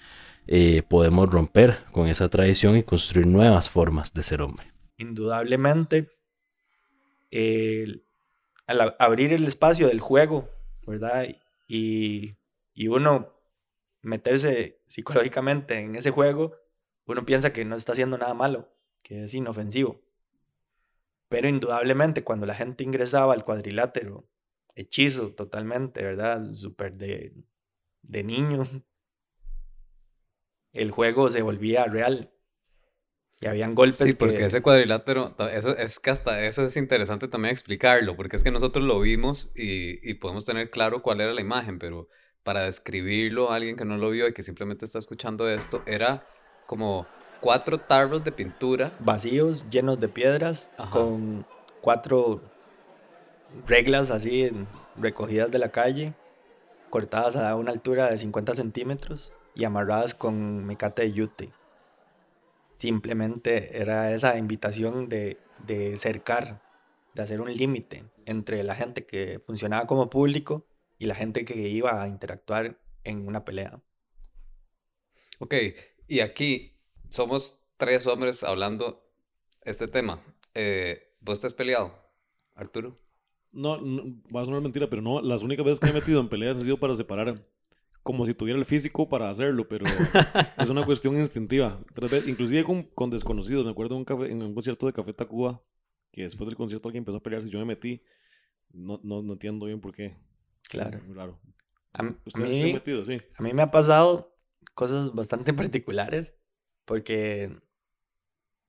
eh, 0.47 0.83
podemos 0.83 1.29
romper 1.29 1.83
con 1.91 2.07
esa 2.07 2.29
tradición 2.29 2.77
y 2.77 2.83
construir 2.83 3.27
nuevas 3.27 3.69
formas 3.69 4.13
de 4.13 4.23
ser 4.23 4.41
hombre. 4.41 4.71
indudablemente 4.97 6.09
al 8.67 8.95
abrir 8.99 9.33
el 9.33 9.45
espacio 9.45 9.87
del 9.87 9.99
juego, 9.99 10.49
¿verdad? 10.85 11.27
Y, 11.67 12.35
y 12.73 12.87
uno 12.87 13.33
meterse 14.01 14.81
psicológicamente 14.87 15.75
en 15.75 15.95
ese 15.95 16.11
juego, 16.11 16.55
uno 17.11 17.25
piensa 17.25 17.53
que 17.53 17.65
no 17.65 17.75
está 17.75 17.93
haciendo 17.93 18.17
nada 18.17 18.33
malo, 18.33 18.73
que 19.03 19.23
es 19.23 19.33
inofensivo. 19.33 20.01
Pero 21.29 21.47
indudablemente 21.47 22.23
cuando 22.23 22.45
la 22.45 22.55
gente 22.55 22.83
ingresaba 22.83 23.33
al 23.33 23.45
cuadrilátero, 23.45 24.27
hechizo 24.75 25.33
totalmente, 25.33 26.03
¿verdad? 26.03 26.53
Súper 26.53 26.97
de, 26.97 27.33
de 28.01 28.23
niño, 28.23 28.63
el 30.73 30.91
juego 30.91 31.29
se 31.29 31.41
volvía 31.41 31.85
real. 31.85 32.31
Y 33.39 33.47
habían 33.47 33.73
golpes 33.73 33.97
Sí, 33.97 34.13
porque 34.13 34.37
que... 34.37 34.45
ese 34.45 34.61
cuadrilátero, 34.61 35.35
eso 35.51 35.75
es 35.75 35.99
que 35.99 36.11
hasta 36.11 36.45
eso 36.45 36.63
es 36.63 36.77
interesante 36.77 37.27
también 37.27 37.53
explicarlo, 37.53 38.15
porque 38.15 38.35
es 38.35 38.43
que 38.43 38.51
nosotros 38.51 38.85
lo 38.85 38.99
vimos 38.99 39.51
y, 39.55 40.07
y 40.07 40.13
podemos 40.15 40.45
tener 40.45 40.69
claro 40.69 41.01
cuál 41.01 41.21
era 41.21 41.33
la 41.33 41.41
imagen, 41.41 41.79
pero 41.79 42.07
para 42.43 42.63
describirlo 42.63 43.51
a 43.51 43.55
alguien 43.55 43.75
que 43.75 43.85
no 43.85 43.97
lo 43.97 44.11
vio 44.11 44.27
y 44.27 44.33
que 44.33 44.43
simplemente 44.43 44.85
está 44.85 44.99
escuchando 44.99 45.49
esto, 45.49 45.81
era 45.87 46.27
como 46.71 47.05
cuatro 47.41 47.81
tarros 47.81 48.23
de 48.23 48.31
pintura. 48.31 48.93
vacíos, 49.01 49.69
llenos 49.69 49.99
de 49.99 50.07
piedras, 50.07 50.69
Ajá. 50.77 50.89
con 50.89 51.45
cuatro 51.81 52.39
reglas 53.67 54.09
así 54.09 54.49
recogidas 54.95 55.51
de 55.51 55.59
la 55.59 55.69
calle 55.69 56.13
cortadas 56.89 57.35
a 57.35 57.57
una 57.57 57.71
altura 57.71 58.09
de 58.09 58.17
50 58.17 58.55
centímetros 58.55 59.33
y 59.53 59.65
amarradas 59.65 60.15
con 60.15 60.65
mecate 60.65 61.01
de 61.01 61.11
yute. 61.11 61.49
Simplemente 62.77 63.81
era 63.81 64.13
esa 64.13 64.37
invitación 64.37 65.09
de, 65.09 65.37
de 65.67 65.97
cercar, 65.97 66.61
de 67.15 67.21
hacer 67.21 67.41
un 67.41 67.53
límite 67.53 68.05
entre 68.25 68.63
la 68.63 68.75
gente 68.75 69.05
que 69.05 69.39
funcionaba 69.45 69.87
como 69.87 70.09
público 70.09 70.65
y 70.97 71.07
la 71.07 71.15
gente 71.15 71.43
que 71.43 71.67
iba 71.67 72.01
a 72.01 72.07
interactuar 72.07 72.77
en 73.03 73.27
una 73.27 73.43
pelea. 73.43 73.81
Ok, 75.39 75.55
y 76.15 76.19
aquí 76.19 76.73
somos 77.09 77.55
tres 77.77 78.05
hombres 78.07 78.43
hablando 78.43 79.03
este 79.63 79.87
tema. 79.87 80.21
Eh, 80.53 81.15
¿Vos 81.21 81.39
te 81.39 81.47
has 81.47 81.53
peleado, 81.53 81.93
Arturo? 82.55 82.95
No, 83.53 83.79
no, 83.79 84.03
va 84.35 84.41
a 84.41 84.45
sonar 84.45 84.61
mentira, 84.61 84.89
pero 84.89 85.01
no, 85.01 85.21
las 85.21 85.41
únicas 85.41 85.65
veces 85.65 85.79
que 85.79 85.85
me 85.87 85.91
he 85.91 85.95
metido 85.95 86.19
en 86.19 86.29
peleas 86.29 86.57
ha 86.57 86.63
sido 86.63 86.77
para 86.77 86.95
separar. 86.95 87.45
Como 88.03 88.25
si 88.25 88.33
tuviera 88.33 88.57
el 88.57 88.65
físico 88.65 89.07
para 89.07 89.29
hacerlo, 89.29 89.67
pero 89.69 89.85
es 90.57 90.69
una 90.69 90.83
cuestión 90.83 91.15
instintiva. 91.17 91.79
Tres 91.93 92.09
veces- 92.11 92.29
inclusive 92.29 92.63
con, 92.63 92.83
con 92.83 93.09
desconocidos. 93.11 93.63
Me 93.63 93.71
acuerdo 93.71 93.93
de 93.95 93.99
un 93.99 94.05
café, 94.05 94.31
en 94.31 94.41
un 94.41 94.53
concierto 94.55 94.87
de 94.87 94.93
Café 94.93 95.13
Tacuba, 95.13 95.61
que 96.11 96.23
después 96.23 96.47
del 96.47 96.57
concierto 96.57 96.87
alguien 96.89 97.01
empezó 97.03 97.17
a 97.17 97.23
pelearse 97.23 97.47
y 97.47 97.51
yo 97.51 97.59
me 97.59 97.65
metí. 97.65 98.01
No, 98.73 98.99
no, 99.03 99.21
no 99.21 99.33
entiendo 99.33 99.67
bien 99.67 99.79
por 99.81 99.93
qué. 99.93 100.17
Claro. 100.63 100.99
Muy 101.05 101.13
raro. 101.15 101.39
A, 101.93 102.01
m- 102.01 102.11
a 102.11 102.21
¿Ustedes 102.25 102.55
se 102.57 102.63
han 102.63 102.73
metido? 102.73 103.03
Sí. 103.05 103.17
a 103.37 103.43
mí 103.43 103.53
me 103.53 103.61
ha 103.61 103.69
pasado 103.69 104.35
cosas 104.73 105.13
bastante 105.13 105.53
particulares 105.55 106.35
porque 106.85 107.57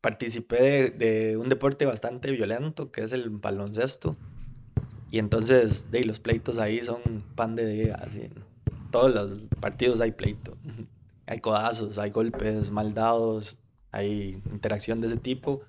participé 0.01 0.63
de, 0.63 0.91
de 0.91 1.37
un 1.37 1.49
deporte 1.49 1.87
bastante 1.87 2.31
violento 2.33 2.91
que 2.91 3.03
es 3.03 3.13
el 3.13 3.31
baloncesto. 3.31 4.17
Y 5.11 5.19
entonces, 5.19 5.91
de 5.91 6.05
los 6.05 6.21
pleitos 6.21 6.59
ahí 6.59 6.83
son 6.85 7.25
pan 7.35 7.55
de 7.55 7.67
día. 7.67 7.95
Así. 7.97 8.31
Todos 8.91 9.15
los 9.15 9.47
partidos 9.61 10.01
hay 10.01 10.13
pleito. 10.13 10.57
Hay 11.25 11.41
codazos, 11.41 11.99
hay 11.99 12.11
golpes 12.11 12.73
mal 12.73 12.95
dados, 12.95 13.57
hay 13.93 14.43
interacción 14.51 15.01
de 15.01 15.07
ese 15.07 15.17
tipo. 15.17 15.63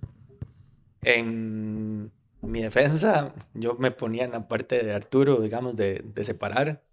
En 1.02 2.12
mi 2.42 2.62
defensa, 2.62 3.34
yo 3.54 3.76
me 3.76 3.92
ponía 3.92 4.24
en 4.26 4.32
la 4.32 4.48
parte 4.48 4.84
de 4.84 4.94
Arturo, 4.94 5.42
digamos, 5.42 5.76
de, 5.76 6.04
de 6.04 6.24
separar. 6.24 6.84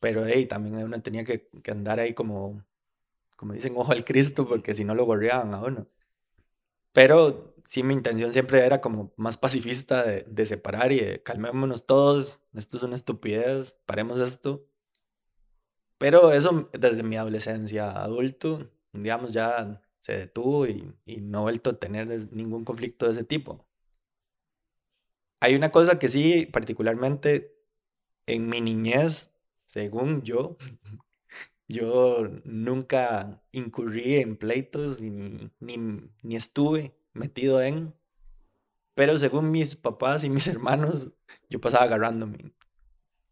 Pero 0.00 0.26
hey, 0.26 0.46
también 0.46 0.76
uno 0.76 1.02
tenía 1.02 1.24
que, 1.24 1.48
que 1.62 1.70
andar 1.72 2.00
ahí 2.00 2.14
como, 2.14 2.64
como 3.36 3.52
dicen, 3.54 3.74
ojo 3.76 3.92
al 3.92 4.04
Cristo, 4.04 4.46
porque 4.48 4.74
si 4.74 4.84
no 4.84 4.94
lo 4.94 5.04
gorreaban 5.04 5.54
a 5.54 5.60
uno. 5.62 5.88
Pero 6.92 7.54
sí, 7.66 7.82
mi 7.82 7.94
intención 7.94 8.32
siempre 8.32 8.64
era 8.64 8.80
como 8.80 9.12
más 9.16 9.36
pacifista 9.36 10.02
de, 10.04 10.22
de 10.28 10.46
separar 10.46 10.92
y 10.92 11.00
de 11.00 11.22
calmémonos 11.22 11.86
todos, 11.86 12.40
esto 12.54 12.76
es 12.76 12.82
una 12.82 12.94
estupidez, 12.96 13.78
paremos 13.86 14.20
esto. 14.20 14.66
Pero 15.98 16.32
eso 16.32 16.68
desde 16.72 17.02
mi 17.02 17.16
adolescencia 17.16 17.90
adulto, 18.02 18.70
digamos, 18.92 19.32
ya 19.32 19.80
se 20.00 20.16
detuvo 20.18 20.66
y, 20.66 20.92
y 21.06 21.20
no 21.20 21.40
he 21.40 21.42
vuelto 21.42 21.70
a 21.70 21.78
tener 21.78 22.08
ningún 22.32 22.64
conflicto 22.64 23.06
de 23.06 23.12
ese 23.12 23.24
tipo. 23.24 23.66
Hay 25.40 25.54
una 25.54 25.70
cosa 25.70 25.98
que 25.98 26.08
sí, 26.08 26.46
particularmente 26.46 27.54
en 28.26 28.48
mi 28.48 28.60
niñez, 28.60 29.34
según 29.66 30.22
yo, 30.22 30.56
yo 31.68 32.28
nunca 32.44 33.42
incurrí 33.52 34.16
en 34.16 34.36
pleitos 34.36 35.00
ni, 35.00 35.50
ni, 35.60 36.10
ni 36.22 36.36
estuve 36.36 36.94
metido 37.12 37.62
en, 37.62 37.94
pero 38.94 39.18
según 39.18 39.50
mis 39.50 39.76
papás 39.76 40.24
y 40.24 40.30
mis 40.30 40.46
hermanos, 40.48 41.12
yo 41.48 41.60
pasaba 41.60 41.84
agarrándome. 41.84 42.52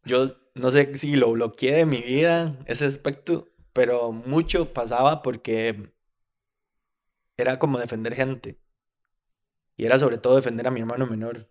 Yo 0.05 0.25
no 0.55 0.71
sé 0.71 0.95
si 0.97 1.15
lo 1.15 1.31
bloqueé 1.31 1.75
de 1.75 1.85
mi 1.85 2.01
vida, 2.01 2.59
ese 2.65 2.85
aspecto, 2.85 3.49
pero 3.73 4.11
mucho 4.11 4.73
pasaba 4.73 5.21
porque 5.21 5.93
era 7.37 7.59
como 7.59 7.79
defender 7.79 8.15
gente. 8.15 8.59
Y 9.77 9.85
era 9.85 9.97
sobre 9.97 10.17
todo 10.17 10.35
defender 10.35 10.67
a 10.67 10.71
mi 10.71 10.81
hermano 10.81 11.07
menor 11.07 11.49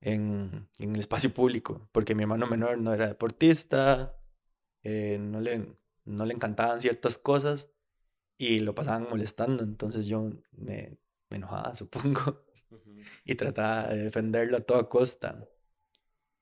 en, 0.00 0.68
en 0.78 0.94
el 0.94 1.00
espacio 1.00 1.32
público, 1.32 1.88
porque 1.92 2.14
mi 2.14 2.22
hermano 2.22 2.46
menor 2.46 2.78
no 2.78 2.92
era 2.92 3.08
deportista, 3.08 4.16
eh, 4.82 5.18
no, 5.20 5.40
le, 5.40 5.76
no 6.04 6.24
le 6.26 6.34
encantaban 6.34 6.80
ciertas 6.80 7.18
cosas 7.18 7.70
y 8.36 8.60
lo 8.60 8.74
pasaban 8.74 9.08
molestando, 9.08 9.64
entonces 9.64 10.06
yo 10.06 10.30
me, 10.52 10.98
me 11.30 11.36
enojaba, 11.36 11.74
supongo, 11.74 12.44
y 13.24 13.34
trataba 13.34 13.88
de 13.88 14.04
defenderlo 14.04 14.56
a 14.56 14.60
toda 14.60 14.88
costa. 14.88 15.48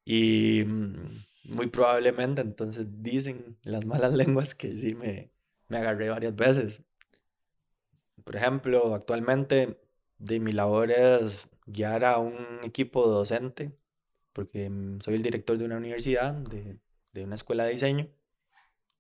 Y 0.05 0.64
mm, 0.64 1.25
muy 1.44 1.68
probablemente 1.68 2.40
entonces 2.40 2.87
dicen 3.03 3.59
las 3.62 3.85
malas 3.85 4.12
lenguas 4.14 4.55
que 4.55 4.77
sí 4.77 4.94
me, 4.94 5.31
me 5.68 5.79
agarré 5.79 6.11
varias 6.11 6.35
veces. 6.35 6.83
Por 8.25 8.37
ejemplo, 8.37 8.94
actualmente 8.94 9.81
de 10.18 10.40
mi 10.40 10.53
labor 10.53 10.90
es 10.92 11.48
guiar 11.66 12.05
a 12.05 12.18
un 12.18 12.61
equipo 12.62 13.07
docente, 13.07 13.72
porque 14.33 14.70
mm, 14.70 15.01
soy 15.01 15.16
el 15.16 15.22
director 15.22 15.59
de 15.59 15.64
una 15.64 15.77
universidad, 15.77 16.35
de, 16.35 16.79
de 17.12 17.25
una 17.25 17.35
escuela 17.35 17.64
de 17.64 17.72
diseño, 17.72 18.09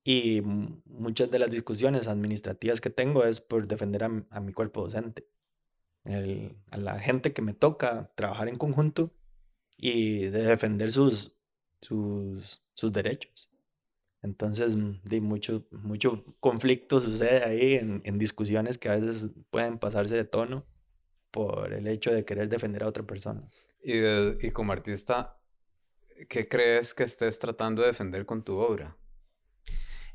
y 0.04 0.40
muchas 0.42 1.30
de 1.30 1.38
las 1.38 1.50
discusiones 1.50 2.08
administrativas 2.08 2.80
que 2.80 2.90
tengo 2.90 3.24
es 3.24 3.40
por 3.40 3.66
defender 3.68 4.04
a, 4.04 4.24
a 4.30 4.40
mi 4.40 4.52
cuerpo 4.52 4.82
docente, 4.82 5.26
el- 6.04 6.56
a 6.70 6.76
la 6.78 6.98
gente 6.98 7.32
que 7.32 7.42
me 7.42 7.54
toca 7.54 8.12
trabajar 8.16 8.48
en 8.48 8.58
conjunto 8.58 9.12
y 9.76 10.26
de 10.26 10.42
defender 10.44 10.92
sus, 10.92 11.34
sus, 11.80 12.62
sus 12.74 12.92
derechos. 12.92 13.50
Entonces, 14.22 14.76
de 15.04 15.20
mucho, 15.20 15.66
mucho 15.72 16.24
conflicto 16.40 17.00
sucede 17.00 17.44
ahí 17.44 17.74
en, 17.74 18.02
en 18.04 18.18
discusiones 18.18 18.78
que 18.78 18.88
a 18.88 18.96
veces 18.96 19.30
pueden 19.50 19.78
pasarse 19.78 20.14
de 20.16 20.24
tono 20.24 20.64
por 21.30 21.72
el 21.72 21.88
hecho 21.88 22.12
de 22.12 22.24
querer 22.24 22.48
defender 22.48 22.84
a 22.84 22.88
otra 22.88 23.04
persona. 23.04 23.48
Y, 23.82 23.98
de- 23.98 24.38
y 24.42 24.50
como 24.50 24.72
artista, 24.72 25.38
¿qué 26.28 26.48
crees 26.48 26.94
que 26.94 27.04
estés 27.04 27.38
tratando 27.38 27.82
de 27.82 27.88
defender 27.88 28.26
con 28.26 28.42
tu 28.44 28.56
obra? 28.58 28.96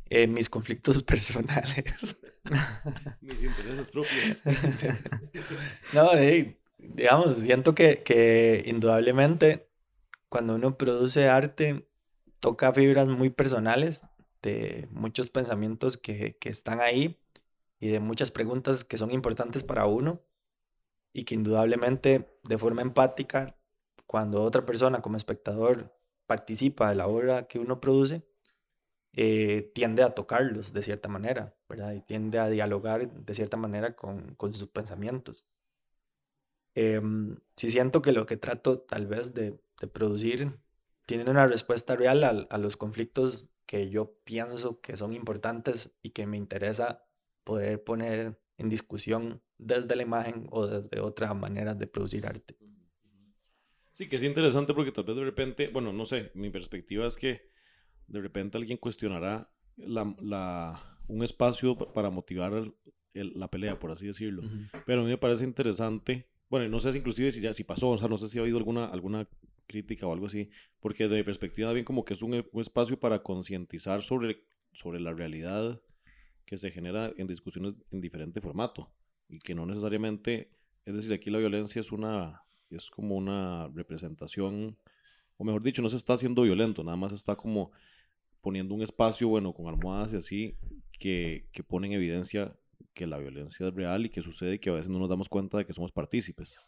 Eh, 0.09 0.27
mis 0.27 0.49
conflictos 0.49 1.03
personales. 1.03 2.19
Mis 3.21 3.43
intereses 3.43 3.89
propios. 3.91 4.43
No, 5.93 6.09
hey, 6.13 6.59
digamos, 6.77 7.37
siento 7.37 7.73
que, 7.75 8.03
que 8.03 8.63
indudablemente 8.65 9.69
cuando 10.29 10.55
uno 10.55 10.77
produce 10.77 11.29
arte 11.29 11.89
toca 12.39 12.73
fibras 12.73 13.07
muy 13.07 13.29
personales 13.29 14.03
de 14.41 14.87
muchos 14.91 15.29
pensamientos 15.29 15.97
que, 15.97 16.37
que 16.37 16.49
están 16.49 16.81
ahí 16.81 17.19
y 17.79 17.89
de 17.89 17.99
muchas 17.99 18.31
preguntas 18.31 18.83
que 18.83 18.97
son 18.97 19.11
importantes 19.11 19.63
para 19.63 19.85
uno 19.85 20.21
y 21.13 21.23
que 21.23 21.35
indudablemente 21.35 22.39
de 22.43 22.57
forma 22.57 22.81
empática, 22.81 23.57
cuando 24.05 24.43
otra 24.43 24.65
persona 24.65 25.01
como 25.01 25.17
espectador 25.17 25.97
participa 26.27 26.89
de 26.89 26.95
la 26.95 27.07
obra 27.07 27.47
que 27.47 27.59
uno 27.59 27.81
produce, 27.81 28.26
eh, 29.17 29.71
tiende 29.75 30.03
a 30.03 30.11
tocarlos 30.15 30.73
de 30.73 30.83
cierta 30.83 31.09
manera, 31.09 31.55
¿verdad? 31.69 31.93
Y 31.93 32.01
tiende 32.01 32.39
a 32.39 32.49
dialogar 32.49 33.11
de 33.11 33.35
cierta 33.35 33.57
manera 33.57 33.95
con, 33.97 34.35
con 34.37 34.55
sus 34.55 34.69
pensamientos. 34.69 35.47
Em, 36.75 37.37
sí 37.55 37.71
siento 37.71 38.01
que 38.01 38.11
lo 38.13 38.25
que 38.25 38.37
trato 38.37 38.79
tal 38.81 39.07
vez 39.07 39.33
de, 39.33 39.59
de 39.81 39.87
producir 39.87 40.59
tiene 41.05 41.29
una 41.29 41.47
respuesta 41.47 41.95
real 41.95 42.23
al- 42.23 42.47
a, 42.51 42.57
los 42.59 42.77
conflictos 42.77 43.49
que 43.65 43.89
yo 43.89 44.15
pienso 44.23 44.79
que 44.81 44.95
son 44.97 45.13
importantes 45.13 45.95
y 46.03 46.11
que 46.11 46.27
me 46.27 46.37
interesa 46.37 47.05
poder 47.43 47.83
poner 47.83 48.39
en 48.57 48.69
discusión 48.69 49.41
desde 49.57 49.95
la 49.95 50.03
imagen 50.03 50.47
o 50.51 50.67
desde 50.67 50.99
otra 51.01 51.33
manera 51.33 51.73
de 51.75 51.87
producir 51.87 52.27
arte. 52.27 52.57
Sí, 53.91 54.07
que 54.07 54.15
es 54.17 54.23
interesante 54.23 54.73
porque 54.73 54.91
tal 54.91 55.05
vez 55.05 55.15
de 55.15 55.23
repente, 55.23 55.67
bueno, 55.69 55.91
no 55.91 56.05
sé, 56.05 56.31
mi 56.35 56.49
perspectiva 56.49 57.07
es 57.07 57.17
que 57.17 57.49
de 58.07 58.21
repente 58.21 58.57
alguien 58.57 58.77
cuestionará 58.77 59.49
la, 59.77 60.15
la- 60.21 60.97
un 61.07 61.23
espacio 61.23 61.77
pa- 61.77 61.93
para 61.93 62.09
motivar 62.09 62.53
el- 62.53 62.73
el- 63.13 63.33
la 63.39 63.49
pelea, 63.49 63.79
por 63.79 63.91
así 63.91 64.07
decirlo. 64.07 64.43
Pero 64.85 65.01
a 65.01 65.03
mí 65.03 65.09
me 65.09 65.17
parece 65.17 65.43
interesante, 65.43 66.27
bueno, 66.49 66.67
no 66.69 66.79
sé 66.79 66.91
si 66.91 66.97
inclusive 66.99 67.31
si 67.31 67.41
ya 67.41 67.53
si 67.53 67.63
pasó, 67.63 67.89
o 67.89 67.97
sea, 67.97 68.07
no 68.07 68.17
sé 68.17 68.27
si 68.29 68.37
ha 68.37 68.41
habido 68.41 68.57
alguna, 68.57 68.85
alguna 68.85 69.27
crítica 69.67 70.07
o 70.07 70.13
algo 70.13 70.27
así, 70.27 70.49
porque 70.79 71.07
de 71.07 71.17
mi 71.17 71.23
perspectiva 71.23 71.73
bien 71.73 71.83
como 71.85 72.05
que 72.05 72.13
es 72.13 72.21
un, 72.21 72.33
un 72.51 72.61
espacio 72.61 72.99
para 72.99 73.21
concientizar 73.21 74.01
sobre, 74.01 74.43
sobre 74.71 74.99
la 74.99 75.13
realidad 75.13 75.81
que 76.45 76.57
se 76.57 76.71
genera 76.71 77.11
en 77.17 77.27
discusiones 77.27 77.73
en 77.91 77.99
diferente 77.99 78.39
formato 78.39 78.89
y 79.27 79.39
que 79.39 79.53
no 79.53 79.65
necesariamente, 79.65 80.49
es 80.85 80.93
decir, 80.93 81.11
aquí 81.13 81.29
la 81.29 81.39
violencia 81.39 81.81
es 81.81 81.91
una, 81.91 82.43
es 82.69 82.89
como 82.89 83.15
una 83.17 83.67
representación, 83.73 84.77
o 85.37 85.43
mejor 85.43 85.61
dicho, 85.61 85.81
no 85.81 85.89
se 85.89 85.97
está 85.97 86.13
haciendo 86.13 86.43
violento, 86.43 86.83
nada 86.83 86.95
más 86.97 87.11
está 87.11 87.35
como 87.35 87.71
poniendo 88.41 88.73
un 88.73 88.81
espacio, 88.81 89.27
bueno, 89.27 89.53
con 89.53 89.67
almohadas 89.67 90.13
y 90.13 90.17
así, 90.17 90.57
que, 90.99 91.47
que 91.51 91.63
pone 91.63 91.87
en 91.87 91.93
evidencia 91.93 92.55
que 92.93 93.07
la 93.07 93.17
violencia 93.17 93.67
es 93.67 93.73
real 93.73 94.05
y 94.05 94.09
que 94.09 94.21
sucede 94.21 94.55
y 94.55 94.59
que 94.59 94.69
a 94.69 94.73
veces 94.73 94.89
no 94.89 94.99
nos 94.99 95.09
damos 95.09 95.29
cuenta 95.29 95.57
de 95.57 95.65
que 95.65 95.73
somos 95.73 95.91
partícipes. 95.91 96.59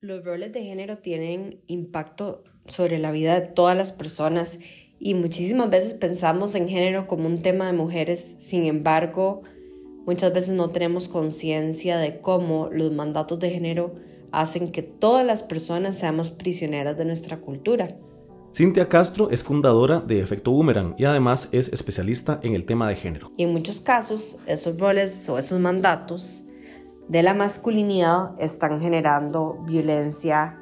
Los 0.00 0.24
roles 0.24 0.52
de 0.52 0.62
género 0.62 0.98
tienen 0.98 1.62
impacto 1.66 2.44
sobre 2.66 2.98
la 2.98 3.10
vida 3.10 3.40
de 3.40 3.46
todas 3.46 3.76
las 3.76 3.92
personas 3.92 4.60
y 4.98 5.14
muchísimas 5.14 5.68
veces 5.70 5.94
pensamos 5.94 6.54
en 6.54 6.68
género 6.68 7.06
como 7.06 7.26
un 7.26 7.42
tema 7.42 7.66
de 7.66 7.72
mujeres, 7.72 8.36
sin 8.38 8.66
embargo, 8.66 9.42
muchas 10.06 10.32
veces 10.32 10.54
no 10.54 10.70
tenemos 10.70 11.08
conciencia 11.08 11.98
de 11.98 12.20
cómo 12.20 12.68
los 12.70 12.92
mandatos 12.92 13.40
de 13.40 13.50
género 13.50 13.94
hacen 14.32 14.70
que 14.70 14.82
todas 14.82 15.26
las 15.26 15.42
personas 15.42 15.98
seamos 15.98 16.30
prisioneras 16.30 16.96
de 16.96 17.04
nuestra 17.04 17.38
cultura. 17.38 17.96
Cintia 18.56 18.88
Castro 18.88 19.28
es 19.28 19.44
fundadora 19.44 20.00
de 20.00 20.18
Efecto 20.20 20.50
Boomerang 20.50 20.94
y 20.96 21.04
además 21.04 21.50
es 21.52 21.70
especialista 21.74 22.40
en 22.42 22.54
el 22.54 22.64
tema 22.64 22.88
de 22.88 22.96
género. 22.96 23.30
En 23.36 23.52
muchos 23.52 23.82
casos, 23.82 24.38
esos 24.46 24.80
roles 24.80 25.28
o 25.28 25.36
esos 25.36 25.60
mandatos 25.60 26.42
de 27.06 27.22
la 27.22 27.34
masculinidad 27.34 28.30
están 28.38 28.80
generando 28.80 29.58
violencia 29.66 30.58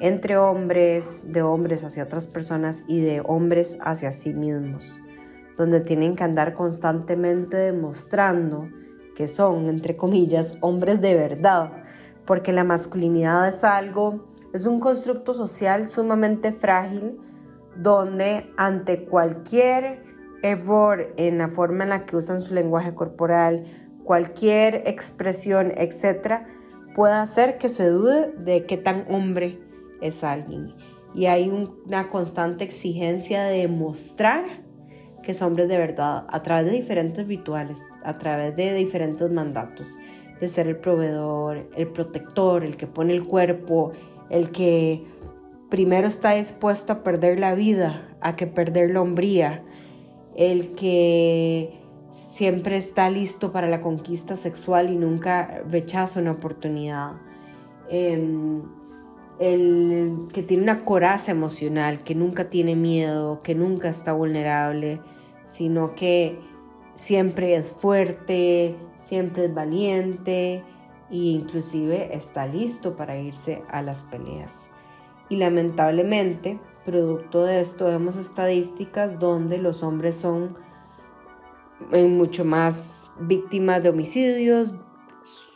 entre 0.00 0.38
hombres, 0.38 1.20
de 1.26 1.42
hombres 1.42 1.84
hacia 1.84 2.04
otras 2.04 2.28
personas 2.28 2.82
y 2.88 3.02
de 3.02 3.20
hombres 3.20 3.76
hacia 3.82 4.10
sí 4.12 4.32
mismos, 4.32 5.02
donde 5.58 5.80
tienen 5.80 6.16
que 6.16 6.24
andar 6.24 6.54
constantemente 6.54 7.58
demostrando 7.58 8.70
que 9.14 9.28
son, 9.28 9.68
entre 9.68 9.98
comillas, 9.98 10.56
hombres 10.62 10.98
de 11.02 11.14
verdad, 11.14 11.72
porque 12.24 12.54
la 12.54 12.64
masculinidad 12.64 13.46
es 13.46 13.64
algo, 13.64 14.24
es 14.54 14.64
un 14.64 14.80
constructo 14.80 15.34
social 15.34 15.86
sumamente 15.86 16.50
frágil, 16.50 17.18
donde 17.76 18.50
ante 18.56 19.04
cualquier 19.04 20.02
error 20.42 21.12
en 21.16 21.38
la 21.38 21.48
forma 21.48 21.84
en 21.84 21.90
la 21.90 22.06
que 22.06 22.16
usan 22.16 22.42
su 22.42 22.54
lenguaje 22.54 22.94
corporal, 22.94 23.64
cualquier 24.04 24.82
expresión, 24.86 25.72
etcétera, 25.76 26.46
puede 26.94 27.14
hacer 27.14 27.58
que 27.58 27.68
se 27.68 27.88
dude 27.88 28.32
de 28.38 28.66
qué 28.66 28.76
tan 28.76 29.06
hombre 29.10 29.60
es 30.00 30.22
alguien. 30.22 30.74
Y 31.14 31.26
hay 31.26 31.48
una 31.48 32.08
constante 32.08 32.64
exigencia 32.64 33.44
de 33.44 33.58
demostrar 33.58 34.64
que 35.22 35.32
es 35.32 35.42
hombre 35.42 35.66
de 35.66 35.78
verdad 35.78 36.26
a 36.28 36.42
través 36.42 36.66
de 36.66 36.72
diferentes 36.72 37.26
rituales, 37.26 37.82
a 38.04 38.18
través 38.18 38.54
de 38.56 38.74
diferentes 38.74 39.30
mandatos, 39.30 39.98
de 40.40 40.48
ser 40.48 40.66
el 40.66 40.76
proveedor, 40.76 41.68
el 41.76 41.88
protector, 41.88 42.64
el 42.64 42.76
que 42.76 42.86
pone 42.86 43.14
el 43.14 43.24
cuerpo, 43.24 43.92
el 44.28 44.50
que 44.50 45.04
primero 45.74 46.06
está 46.06 46.34
dispuesto 46.34 46.92
a 46.92 47.02
perder 47.02 47.40
la 47.40 47.56
vida, 47.56 48.08
a 48.20 48.36
que 48.36 48.46
perder 48.46 48.92
la 48.92 49.00
hombría, 49.00 49.64
el 50.36 50.76
que 50.76 51.80
siempre 52.12 52.76
está 52.76 53.10
listo 53.10 53.50
para 53.50 53.66
la 53.66 53.80
conquista 53.80 54.36
sexual 54.36 54.88
y 54.92 54.94
nunca 54.94 55.64
rechaza 55.68 56.20
una 56.20 56.30
oportunidad. 56.30 57.14
Em, 57.90 58.62
el 59.40 60.28
que 60.32 60.44
tiene 60.44 60.62
una 60.62 60.84
coraza 60.84 61.32
emocional, 61.32 62.04
que 62.04 62.14
nunca 62.14 62.48
tiene 62.48 62.76
miedo, 62.76 63.42
que 63.42 63.56
nunca 63.56 63.88
está 63.88 64.12
vulnerable, 64.12 65.00
sino 65.44 65.96
que 65.96 66.38
siempre 66.94 67.56
es 67.56 67.72
fuerte, 67.72 68.76
siempre 68.98 69.46
es 69.46 69.54
valiente 69.54 70.62
e 71.10 71.16
inclusive 71.16 72.14
está 72.14 72.46
listo 72.46 72.94
para 72.94 73.18
irse 73.18 73.64
a 73.68 73.82
las 73.82 74.04
peleas. 74.04 74.70
Y 75.34 75.36
lamentablemente, 75.36 76.60
producto 76.84 77.44
de 77.44 77.58
esto, 77.58 77.86
vemos 77.86 78.16
estadísticas 78.16 79.18
donde 79.18 79.58
los 79.58 79.82
hombres 79.82 80.14
son 80.14 80.56
mucho 81.90 82.44
más 82.44 83.10
víctimas 83.18 83.82
de 83.82 83.88
homicidios, 83.88 84.74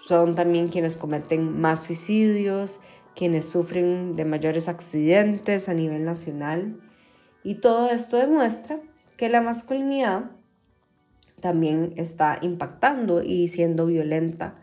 son 0.04 0.34
también 0.34 0.66
quienes 0.66 0.96
cometen 0.96 1.60
más 1.60 1.84
suicidios, 1.84 2.80
quienes 3.14 3.46
sufren 3.46 4.16
de 4.16 4.24
mayores 4.24 4.68
accidentes 4.68 5.68
a 5.68 5.74
nivel 5.74 6.04
nacional. 6.04 6.80
Y 7.44 7.60
todo 7.60 7.88
esto 7.88 8.16
demuestra 8.16 8.80
que 9.16 9.28
la 9.28 9.42
masculinidad 9.42 10.32
también 11.38 11.92
está 11.94 12.40
impactando 12.42 13.22
y 13.22 13.46
siendo 13.46 13.86
violenta 13.86 14.56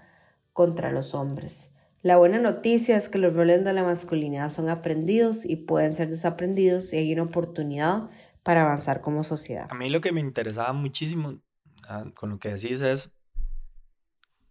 contra 0.51 0.91
los 0.91 1.15
hombres. 1.15 1.71
La 2.05 2.17
buena 2.17 2.37
noticia 2.37 2.97
es 2.97 3.09
que 3.09 3.17
los 3.17 3.33
roles 3.33 3.63
de 3.63 3.73
la 3.73 3.83
masculinidad 3.83 4.49
son 4.49 4.69
aprendidos 4.69 5.43
y 5.43 5.55
pueden 5.55 5.91
ser 5.91 6.07
desaprendidos 6.07 6.93
y 6.93 6.97
hay 6.97 7.11
una 7.11 7.23
oportunidad 7.23 8.11
para 8.43 8.61
avanzar 8.61 9.01
como 9.01 9.23
sociedad. 9.23 9.65
A 9.71 9.73
mí 9.73 9.89
lo 9.89 10.01
que 10.01 10.11
me 10.11 10.19
interesaba 10.21 10.71
muchísimo 10.71 11.41
ah, 11.89 12.05
con 12.13 12.29
lo 12.29 12.37
que 12.37 12.53
decís 12.53 12.81
es 12.81 13.17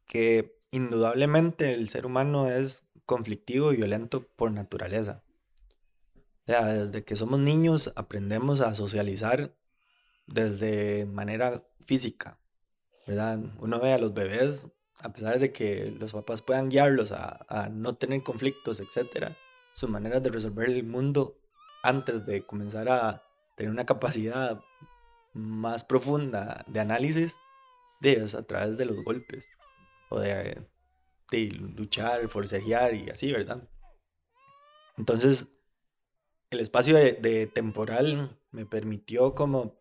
que 0.09 0.59
indudablemente 0.73 1.75
el 1.75 1.89
ser 1.91 2.07
humano 2.07 2.51
es 2.51 2.89
conflictivo 3.07 3.73
y 3.73 3.77
violento 3.77 4.27
por 4.35 4.51
naturaleza. 4.51 5.23
desde 6.47 7.05
que 7.05 7.15
somos 7.15 7.39
niños 7.39 7.93
aprendemos 7.95 8.63
a 8.63 8.75
socializar 8.75 9.55
desde 10.27 11.07
manera 11.07 11.63
física, 11.87 12.41
¿verdad? 13.07 13.39
Uno 13.61 13.79
ve 13.79 13.93
a 13.93 13.99
los 13.99 14.13
bebés, 14.13 14.67
a 15.01 15.13
pesar 15.13 15.39
de 15.39 15.53
que 15.53 15.95
los 15.99 16.13
papás 16.13 16.43
puedan 16.43 16.69
guiarlos 16.69 17.13
a, 17.13 17.69
no 17.71 17.95
tener 17.97 18.23
conflictos, 18.23 18.81
etc., 18.81 19.33
sus 19.73 19.91
maneras 19.91 20.23
de 20.23 20.31
resolver 20.31 20.69
el 20.69 20.85
mundo 20.85 21.37
antes 21.83 22.25
de 22.27 22.43
comenzar 22.43 22.89
a 22.89 23.23
tener 23.57 23.73
una 23.73 23.87
capacidad 23.87 24.61
más 25.33 25.85
profunda 25.85 26.65
de 26.69 26.81
análisis, 26.81 27.37
es 28.01 28.35
a 28.35 28.47
través 28.47 28.77
de 28.77 28.85
los 28.85 29.03
golpes 29.03 29.45
o 30.11 30.21
de 30.21 30.65
de 31.31 31.51
luchar, 31.51 32.27
forcejear 32.29 32.95
y 32.95 33.11
así, 33.11 33.33
¿verdad? 33.33 33.69
Entonces, 34.97 35.59
el 36.51 36.61
espacio 36.61 36.97
de, 36.97 37.51
temporal 37.53 38.39
me 38.51 38.67
permitió 38.67 39.35
como 39.35 39.81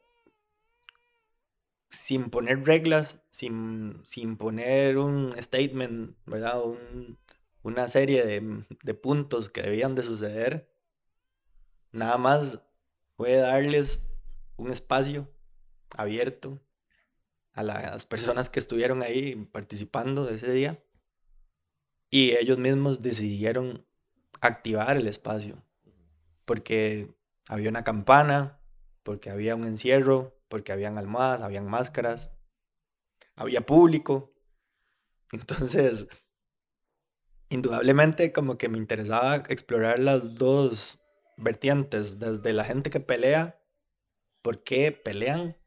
sin 1.93 2.29
poner 2.29 2.65
reglas, 2.65 3.21
sin, 3.29 4.01
sin 4.03 4.35
poner 4.35 4.97
un 4.97 5.35
statement, 5.39 6.17
¿verdad? 6.25 6.61
una 7.61 7.87
serie 7.87 8.25
de, 8.25 8.65
de, 8.83 8.93
puntos 8.93 9.49
que 9.49 9.61
debían 9.61 9.95
de 9.95 10.03
suceder. 10.03 10.73
Nada 11.91 12.17
más 12.17 12.61
fue 13.15 13.35
darles 13.35 14.11
un 14.57 14.71
espacio 14.71 15.29
abierto 15.95 16.59
a 17.53 17.61
las 17.61 18.05
personas 18.05 18.49
que 18.49 18.59
estuvieron 18.59 19.03
ahí 19.03 19.35
participando 19.51 20.25
de 20.25 20.35
ese 20.35 20.51
día 20.51 20.83
y 22.09 22.31
ellos 22.31 22.57
mismos 22.57 23.01
decidieron 23.01 23.85
activar 24.41 24.97
el 24.97 25.07
espacio. 25.07 25.63
Porque 26.45 27.13
había 27.47 27.69
una 27.69 27.83
campana, 27.83 28.59
porque 29.03 29.29
había 29.29 29.55
un 29.55 29.65
encierro, 29.65 30.35
porque 30.53 30.71
habían 30.71 30.99
almohadas, 30.99 31.41
habían 31.41 31.65
máscaras, 31.65 32.31
había 33.35 33.61
público. 33.61 34.35
Entonces, 35.31 36.07
indudablemente 37.49 38.31
como 38.31 38.59
que 38.59 38.69
me 38.69 38.77
interesaba 38.77 39.37
explorar 39.49 39.97
las 39.97 40.35
dos 40.35 41.01
vertientes, 41.37 42.19
desde 42.19 42.53
la 42.53 42.65
gente 42.65 42.91
que 42.91 42.99
pelea, 42.99 43.59
por 44.43 44.63
qué 44.63 44.91
pelean, 44.91 45.57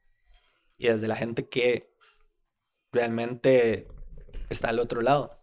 y 0.78 0.86
desde 0.86 1.08
la 1.08 1.16
gente 1.16 1.48
que 1.48 1.92
realmente 2.92 3.88
está 4.50 4.68
al 4.68 4.78
otro 4.78 5.00
lado 5.00 5.42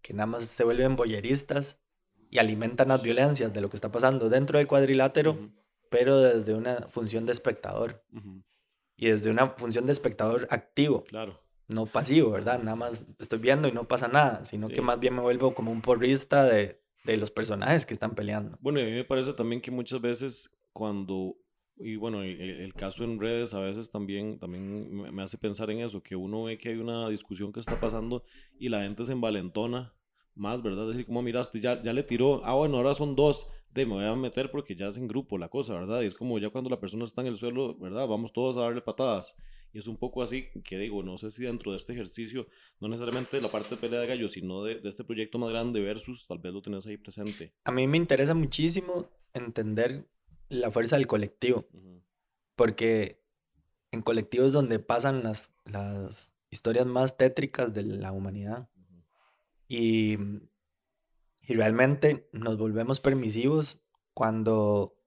que 0.00 0.14
nada 0.14 0.28
más 0.28 0.46
se 0.46 0.64
vuelven 0.64 0.96
boyeristas 0.96 1.78
y 2.30 2.38
alimentan 2.38 2.88
las 2.88 3.02
violencias 3.02 3.52
de 3.52 3.60
lo 3.60 3.68
que 3.68 3.76
está 3.76 3.92
pasando 3.92 4.30
dentro 4.30 4.56
del 4.56 4.66
cuadrilátero, 4.66 5.36
pero 5.90 6.20
desde 6.20 6.54
una 6.54 6.88
función 6.88 7.26
de 7.26 7.32
espectador. 7.32 7.94
Y 8.98 9.08
desde 9.08 9.30
una 9.30 9.46
función 9.50 9.86
de 9.86 9.92
espectador 9.92 10.46
activo. 10.50 11.04
Claro. 11.04 11.40
No 11.66 11.86
pasivo, 11.86 12.30
¿verdad? 12.30 12.58
Nada 12.62 12.76
más 12.76 13.06
estoy 13.18 13.38
viendo 13.38 13.68
y 13.68 13.72
no 13.72 13.88
pasa 13.88 14.08
nada, 14.08 14.44
sino 14.44 14.68
que 14.68 14.82
más 14.82 15.00
bien 15.00 15.14
me 15.14 15.22
vuelvo 15.22 15.54
como 15.54 15.70
un 15.70 15.80
porrista 15.80 16.44
de, 16.44 16.82
de 17.04 17.16
los 17.16 17.30
personajes 17.30 17.86
que 17.86 17.94
están 17.94 18.14
peleando. 18.14 18.58
Bueno, 18.60 18.80
y 18.80 18.82
a 18.82 18.86
mí 18.86 18.92
me 18.92 19.04
parece 19.04 19.32
también 19.32 19.60
que 19.60 19.70
muchas 19.70 20.00
veces 20.00 20.50
cuando 20.72 21.36
y 21.80 21.96
bueno, 21.96 22.22
el, 22.22 22.74
caso 22.74 23.04
en 23.04 23.20
redes 23.20 23.54
a 23.54 23.60
veces 23.60 23.90
también, 23.90 24.38
también 24.38 25.14
me 25.14 25.22
hace 25.22 25.38
pensar 25.38 25.70
en 25.70 25.80
eso, 25.80 26.02
que 26.02 26.16
uno 26.16 26.44
ve 26.44 26.58
que 26.58 26.70
hay 26.70 26.76
una 26.76 27.08
discusión 27.08 27.52
que 27.52 27.60
está 27.60 27.78
pasando 27.78 28.24
y 28.58 28.68
la 28.68 28.82
gente 28.82 29.04
se 29.04 29.12
envalentona 29.12 29.94
más, 30.34 30.62
¿verdad? 30.62 30.86
Es 30.86 30.90
decir, 30.90 31.06
como 31.06 31.22
miraste, 31.22 31.60
ya, 31.60 31.80
ya 31.80 31.92
le 31.92 32.02
tiró, 32.02 32.44
ah, 32.44 32.54
bueno, 32.54 32.76
ahora 32.76 32.94
son 32.94 33.14
dos, 33.14 33.48
de 33.70 33.86
me 33.86 33.94
voy 33.94 34.04
a 34.04 34.14
meter 34.14 34.50
porque 34.50 34.74
ya 34.74 34.88
es 34.88 34.96
en 34.96 35.06
grupo 35.06 35.38
la 35.38 35.48
cosa, 35.48 35.74
¿verdad? 35.74 36.02
Y 36.02 36.06
es 36.06 36.14
como 36.14 36.38
ya 36.38 36.50
cuando 36.50 36.70
la 36.70 36.80
persona 36.80 37.04
está 37.04 37.20
en 37.20 37.28
el 37.28 37.36
suelo, 37.36 37.76
¿verdad? 37.78 38.06
Vamos 38.06 38.32
todos 38.32 38.56
a 38.56 38.62
darle 38.62 38.80
patadas. 38.80 39.34
Y 39.72 39.78
es 39.78 39.86
un 39.86 39.98
poco 39.98 40.22
así 40.22 40.46
que 40.64 40.78
digo, 40.78 41.02
no 41.02 41.18
sé 41.18 41.30
si 41.30 41.44
dentro 41.44 41.72
de 41.72 41.76
este 41.76 41.92
ejercicio, 41.92 42.46
no 42.80 42.88
necesariamente 42.88 43.40
la 43.40 43.48
parte 43.48 43.74
de 43.74 43.80
pelea 43.80 44.00
de 44.00 44.06
gallo, 44.06 44.28
sino 44.28 44.64
de, 44.64 44.80
de 44.80 44.88
este 44.88 45.04
proyecto 45.04 45.38
más 45.38 45.50
grande 45.50 45.80
versus, 45.80 46.26
tal 46.26 46.38
vez 46.38 46.52
lo 46.52 46.62
tenés 46.62 46.86
ahí 46.86 46.96
presente. 46.96 47.52
A 47.64 47.72
mí 47.72 47.86
me 47.86 47.98
interesa 47.98 48.34
muchísimo 48.34 49.10
entender 49.34 50.08
la 50.48 50.70
fuerza 50.70 50.96
del 50.96 51.06
colectivo. 51.06 51.66
Porque 52.56 53.22
en 53.92 54.02
colectivos 54.02 54.48
es 54.48 54.52
donde 54.52 54.78
pasan 54.78 55.22
las, 55.22 55.52
las 55.64 56.34
historias 56.50 56.86
más 56.86 57.16
tétricas 57.16 57.72
de 57.74 57.82
la 57.84 58.12
humanidad. 58.12 58.68
y, 59.68 60.16
y 61.48 61.54
realmente 61.54 62.28
nos 62.30 62.58
volvemos 62.58 63.00
permisivos 63.00 63.82
cuando 64.12 65.02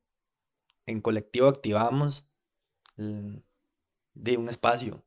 en 0.88 1.00
colectivo 1.00 1.48
activamos 1.48 2.28
de 2.98 4.38
un 4.38 4.50
espacio. 4.50 5.06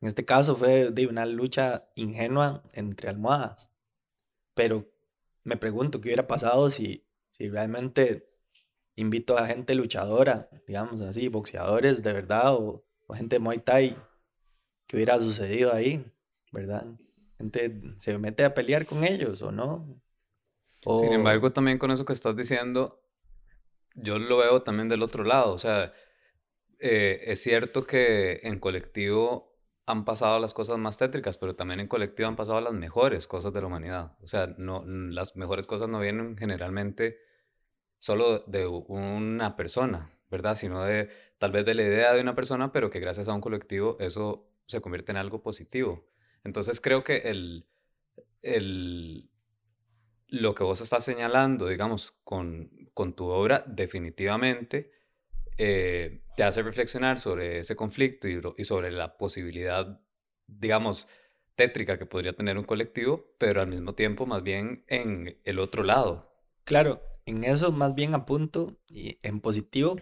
En 0.00 0.08
este 0.08 0.24
caso 0.24 0.56
fue 0.56 0.90
de 0.90 1.06
una 1.06 1.26
lucha 1.26 1.88
ingenua 1.94 2.64
entre 2.72 3.08
almohadas. 3.08 3.72
Pero 4.54 4.92
me 5.44 5.56
pregunto 5.56 6.00
qué 6.00 6.08
hubiera 6.08 6.26
pasado 6.26 6.70
si, 6.70 7.06
si 7.30 7.48
realmente 7.48 8.28
invito 8.96 9.38
a 9.38 9.46
gente 9.46 9.76
luchadora, 9.76 10.50
digamos 10.66 11.00
así, 11.02 11.28
boxeadores 11.28 12.02
de 12.02 12.12
verdad 12.12 12.54
o, 12.54 12.84
gente 13.14 13.36
de 13.36 13.40
Muay 13.40 13.60
Thai, 13.60 13.96
¿qué 14.88 14.96
hubiera 14.96 15.18
sucedido 15.18 15.72
ahí? 15.72 16.04
¿Verdad? 16.50 16.84
Gente 17.38 17.80
se 17.96 18.18
mete 18.18 18.44
a 18.44 18.54
pelear 18.54 18.86
con 18.86 19.04
ellos 19.04 19.40
o 19.42 19.52
no. 19.52 20.02
Sin 20.92 21.12
O- 21.12 21.12
embargo, 21.12 21.52
también 21.52 21.78
con 21.78 21.90
eso 21.90 22.04
que 22.04 22.12
estás 22.12 22.36
diciendo, 22.36 23.00
yo 23.94 24.18
lo 24.18 24.38
veo 24.38 24.62
también 24.62 24.88
del 24.88 25.02
otro 25.02 25.24
lado. 25.24 25.52
O 25.52 25.58
sea, 25.58 25.92
eh, 26.80 27.22
es 27.26 27.42
cierto 27.42 27.86
que 27.86 28.40
en 28.44 28.60
colectivo 28.60 29.56
han 29.86 30.04
pasado 30.04 30.38
las 30.40 30.54
cosas 30.54 30.78
más 30.78 30.98
tétricas, 30.98 31.38
pero 31.38 31.56
también 31.56 31.80
en 31.80 31.88
colectivo 31.88 32.28
han 32.28 32.36
pasado 32.36 32.60
las 32.60 32.72
mejores 32.74 33.26
cosas 33.28 33.52
de 33.52 33.60
la 33.60 33.66
humanidad. 33.68 34.16
O 34.22 34.26
sea, 34.26 34.54
no, 34.58 34.84
las 34.86 35.36
mejores 35.36 35.66
cosas 35.66 35.88
no 35.88 36.00
vienen 36.00 36.36
generalmente 36.38 37.18
solo 37.98 38.40
de 38.40 38.66
una 38.66 39.56
persona, 39.56 40.10
¿verdad? 40.30 40.56
Sino 40.56 40.84
de 40.84 41.10
tal 41.38 41.52
vez 41.52 41.64
de 41.64 41.74
la 41.74 41.82
idea 41.82 42.12
de 42.14 42.20
una 42.20 42.34
persona, 42.34 42.72
pero 42.72 42.90
que 42.90 43.00
gracias 43.00 43.28
a 43.28 43.34
un 43.34 43.40
colectivo 43.40 43.96
eso 44.00 44.48
se 44.66 44.80
convierte 44.80 45.12
en 45.12 45.18
algo 45.18 45.42
positivo. 45.42 46.06
Entonces 46.44 46.80
creo 46.80 47.04
que 47.04 47.18
el, 47.18 47.66
el, 48.42 49.30
lo 50.28 50.54
que 50.54 50.64
vos 50.64 50.80
estás 50.80 51.04
señalando, 51.04 51.68
digamos, 51.68 52.12
con, 52.24 52.70
con 52.94 53.14
tu 53.14 53.26
obra, 53.26 53.64
definitivamente 53.66 54.92
eh, 55.58 56.22
te 56.36 56.44
hace 56.44 56.62
reflexionar 56.62 57.18
sobre 57.18 57.58
ese 57.58 57.74
conflicto 57.74 58.28
y, 58.28 58.64
sobre 58.64 58.92
la 58.92 59.18
posibilidad, 59.18 60.00
digamos, 60.46 61.08
tétrica 61.56 61.98
que 61.98 62.06
podría 62.06 62.32
tener 62.32 62.56
un 62.56 62.64
colectivo, 62.64 63.34
pero 63.38 63.60
al 63.60 63.66
mismo 63.66 63.94
tiempo 63.94 64.24
más 64.24 64.44
bien 64.44 64.84
en 64.86 65.40
el 65.42 65.58
otro 65.58 65.82
lado. 65.82 66.32
Claro, 66.62 67.02
en 67.26 67.42
eso 67.42 67.72
más 67.72 67.96
bien 67.96 68.14
apunto 68.14 68.78
y 68.86 69.18
en 69.22 69.40
positivo 69.40 69.96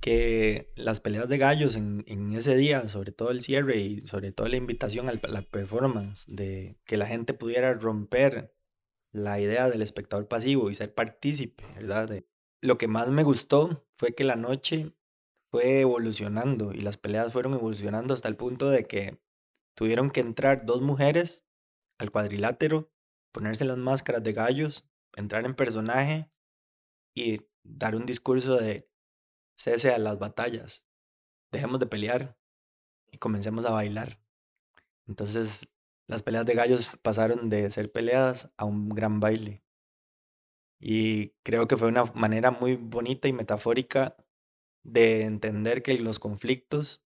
que 0.00 0.72
las 0.74 0.98
peleas 0.98 1.28
de 1.28 1.38
gallos 1.38 1.76
en, 1.76 2.02
en 2.08 2.32
ese 2.32 2.56
día, 2.56 2.88
sobre 2.88 3.12
todo 3.12 3.30
el 3.30 3.40
cierre 3.40 3.76
y 3.76 4.00
sobre 4.00 4.32
todo 4.32 4.48
la 4.48 4.56
invitación 4.56 5.08
a 5.08 5.12
la 5.28 5.42
performance, 5.42 6.26
de 6.26 6.76
que 6.84 6.96
la 6.96 7.06
gente 7.06 7.34
pudiera 7.34 7.72
romper 7.74 8.52
la 9.12 9.40
idea 9.40 9.68
del 9.68 9.82
espectador 9.82 10.26
pasivo 10.26 10.70
y 10.70 10.74
ser 10.74 10.94
partícipe, 10.94 11.64
¿verdad? 11.74 12.24
Lo 12.60 12.78
que 12.78 12.88
más 12.88 13.10
me 13.10 13.22
gustó 13.22 13.86
fue 13.96 14.14
que 14.14 14.24
la 14.24 14.36
noche 14.36 14.94
fue 15.50 15.80
evolucionando 15.80 16.72
y 16.72 16.80
las 16.80 16.96
peleas 16.96 17.32
fueron 17.32 17.54
evolucionando 17.54 18.14
hasta 18.14 18.28
el 18.28 18.36
punto 18.36 18.70
de 18.70 18.84
que 18.84 19.20
tuvieron 19.76 20.10
que 20.10 20.20
entrar 20.20 20.64
dos 20.64 20.80
mujeres 20.80 21.44
al 21.98 22.10
cuadrilátero, 22.10 22.90
ponerse 23.32 23.64
las 23.64 23.76
máscaras 23.76 24.22
de 24.22 24.32
gallos, 24.32 24.88
entrar 25.14 25.44
en 25.44 25.54
personaje 25.54 26.30
y 27.14 27.42
dar 27.62 27.94
un 27.94 28.06
discurso 28.06 28.56
de 28.56 28.88
cese 29.56 29.92
a 29.92 29.98
las 29.98 30.18
batallas, 30.18 30.86
dejemos 31.52 31.78
de 31.78 31.86
pelear 31.86 32.38
y 33.10 33.18
comencemos 33.18 33.66
a 33.66 33.72
bailar. 33.72 34.18
Entonces, 35.06 35.68
las 36.06 36.22
peleas 36.22 36.46
de 36.46 36.54
gallos 36.54 36.96
pasaron 37.02 37.48
de 37.48 37.70
ser 37.70 37.90
peleas 37.92 38.50
a 38.56 38.64
un 38.64 38.88
gran 38.88 39.20
baile. 39.20 39.62
Y 40.80 41.30
creo 41.42 41.68
que 41.68 41.76
fue 41.76 41.88
una 41.88 42.04
manera 42.14 42.50
muy 42.50 42.76
bonita 42.76 43.28
y 43.28 43.32
metafórica 43.32 44.16
de 44.82 45.22
entender 45.22 45.82
que 45.82 45.96
los 45.98 46.18
conflictos 46.18 47.04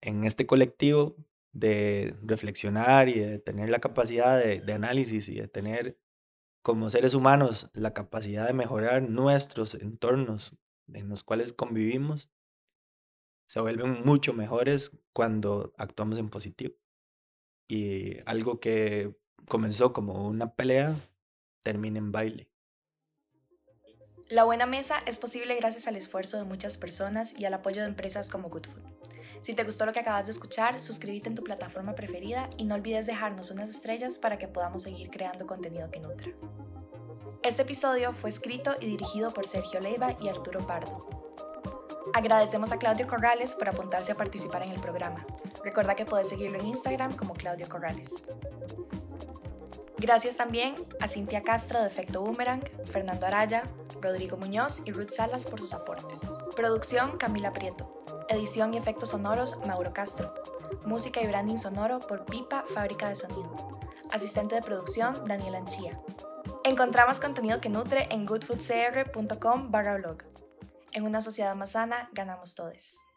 en 0.00 0.24
este 0.24 0.46
colectivo, 0.46 1.16
de 1.52 2.16
reflexionar 2.22 3.08
y 3.08 3.18
de 3.18 3.38
tener 3.38 3.70
la 3.70 3.80
capacidad 3.80 4.38
de, 4.38 4.60
de 4.60 4.72
análisis 4.72 5.28
y 5.28 5.36
de 5.36 5.48
tener 5.48 5.98
como 6.62 6.90
seres 6.90 7.14
humanos 7.14 7.70
la 7.72 7.94
capacidad 7.94 8.46
de 8.46 8.52
mejorar 8.52 9.02
nuestros 9.08 9.74
entornos 9.74 10.56
en 10.92 11.08
los 11.08 11.24
cuales 11.24 11.52
convivimos, 11.52 12.30
se 13.46 13.60
vuelven 13.60 14.02
mucho 14.04 14.34
mejores 14.34 14.92
cuando 15.12 15.72
actuamos 15.78 16.18
en 16.18 16.28
positivo. 16.28 16.74
Y 17.68 18.16
algo 18.26 18.58
que 18.60 19.14
comenzó 19.46 19.92
como 19.92 20.26
una 20.26 20.54
pelea 20.54 20.96
termina 21.62 21.98
en 21.98 22.10
baile. 22.10 22.48
La 24.28 24.44
Buena 24.44 24.66
Mesa 24.66 24.98
es 25.06 25.18
posible 25.18 25.56
gracias 25.56 25.88
al 25.88 25.96
esfuerzo 25.96 26.36
de 26.36 26.44
muchas 26.44 26.76
personas 26.76 27.38
y 27.38 27.46
al 27.46 27.54
apoyo 27.54 27.80
de 27.80 27.88
empresas 27.88 28.30
como 28.30 28.50
Good 28.50 28.66
Food. 28.66 28.82
Si 29.40 29.54
te 29.54 29.64
gustó 29.64 29.86
lo 29.86 29.92
que 29.92 30.00
acabas 30.00 30.26
de 30.26 30.32
escuchar, 30.32 30.78
suscríbete 30.78 31.28
en 31.28 31.34
tu 31.34 31.42
plataforma 31.42 31.94
preferida 31.94 32.50
y 32.56 32.64
no 32.64 32.74
olvides 32.74 33.06
dejarnos 33.06 33.50
unas 33.50 33.70
estrellas 33.70 34.18
para 34.18 34.36
que 34.36 34.48
podamos 34.48 34.82
seguir 34.82 35.10
creando 35.10 35.46
contenido 35.46 35.90
que 35.90 36.00
nutra. 36.00 36.32
Este 37.42 37.62
episodio 37.62 38.12
fue 38.12 38.30
escrito 38.30 38.74
y 38.80 38.86
dirigido 38.86 39.30
por 39.30 39.46
Sergio 39.46 39.80
Leiva 39.80 40.16
y 40.20 40.28
Arturo 40.28 40.66
Pardo. 40.66 41.27
Agradecemos 42.14 42.72
a 42.72 42.78
Claudio 42.78 43.06
Corrales 43.06 43.54
por 43.54 43.68
apuntarse 43.68 44.12
a 44.12 44.14
participar 44.14 44.62
en 44.62 44.70
el 44.70 44.80
programa. 44.80 45.24
Recuerda 45.64 45.94
que 45.94 46.04
puedes 46.04 46.28
seguirlo 46.28 46.58
en 46.58 46.66
Instagram 46.66 47.14
como 47.14 47.34
Claudio 47.34 47.68
Corrales. 47.68 48.26
Gracias 49.98 50.36
también 50.36 50.76
a 51.00 51.08
Cintia 51.08 51.42
Castro 51.42 51.80
de 51.80 51.88
Efecto 51.88 52.20
Boomerang, 52.22 52.62
Fernando 52.90 53.26
Araya, 53.26 53.64
Rodrigo 54.00 54.36
Muñoz 54.36 54.82
y 54.84 54.92
Ruth 54.92 55.10
Salas 55.10 55.46
por 55.46 55.60
sus 55.60 55.74
aportes. 55.74 56.38
Producción 56.54 57.18
Camila 57.18 57.52
Prieto. 57.52 58.04
Edición 58.28 58.74
y 58.74 58.76
efectos 58.76 59.10
sonoros 59.10 59.58
Mauro 59.66 59.92
Castro. 59.92 60.32
Música 60.84 61.20
y 61.20 61.26
branding 61.26 61.56
sonoro 61.56 61.98
por 61.98 62.24
Pipa 62.26 62.64
Fábrica 62.72 63.08
de 63.08 63.16
Sonido. 63.16 63.50
Asistente 64.12 64.54
de 64.54 64.62
producción 64.62 65.14
Daniel 65.26 65.56
Anchía. 65.56 66.00
Encontramos 66.64 67.18
contenido 67.20 67.60
que 67.60 67.68
nutre 67.68 68.06
en 68.10 68.24
goodfoodcr.com 68.24 69.70
barra 69.70 69.96
blog. 69.96 70.47
En 70.92 71.04
una 71.04 71.20
sociedad 71.20 71.54
más 71.54 71.72
sana, 71.72 72.08
ganamos 72.12 72.54
todos. 72.54 73.07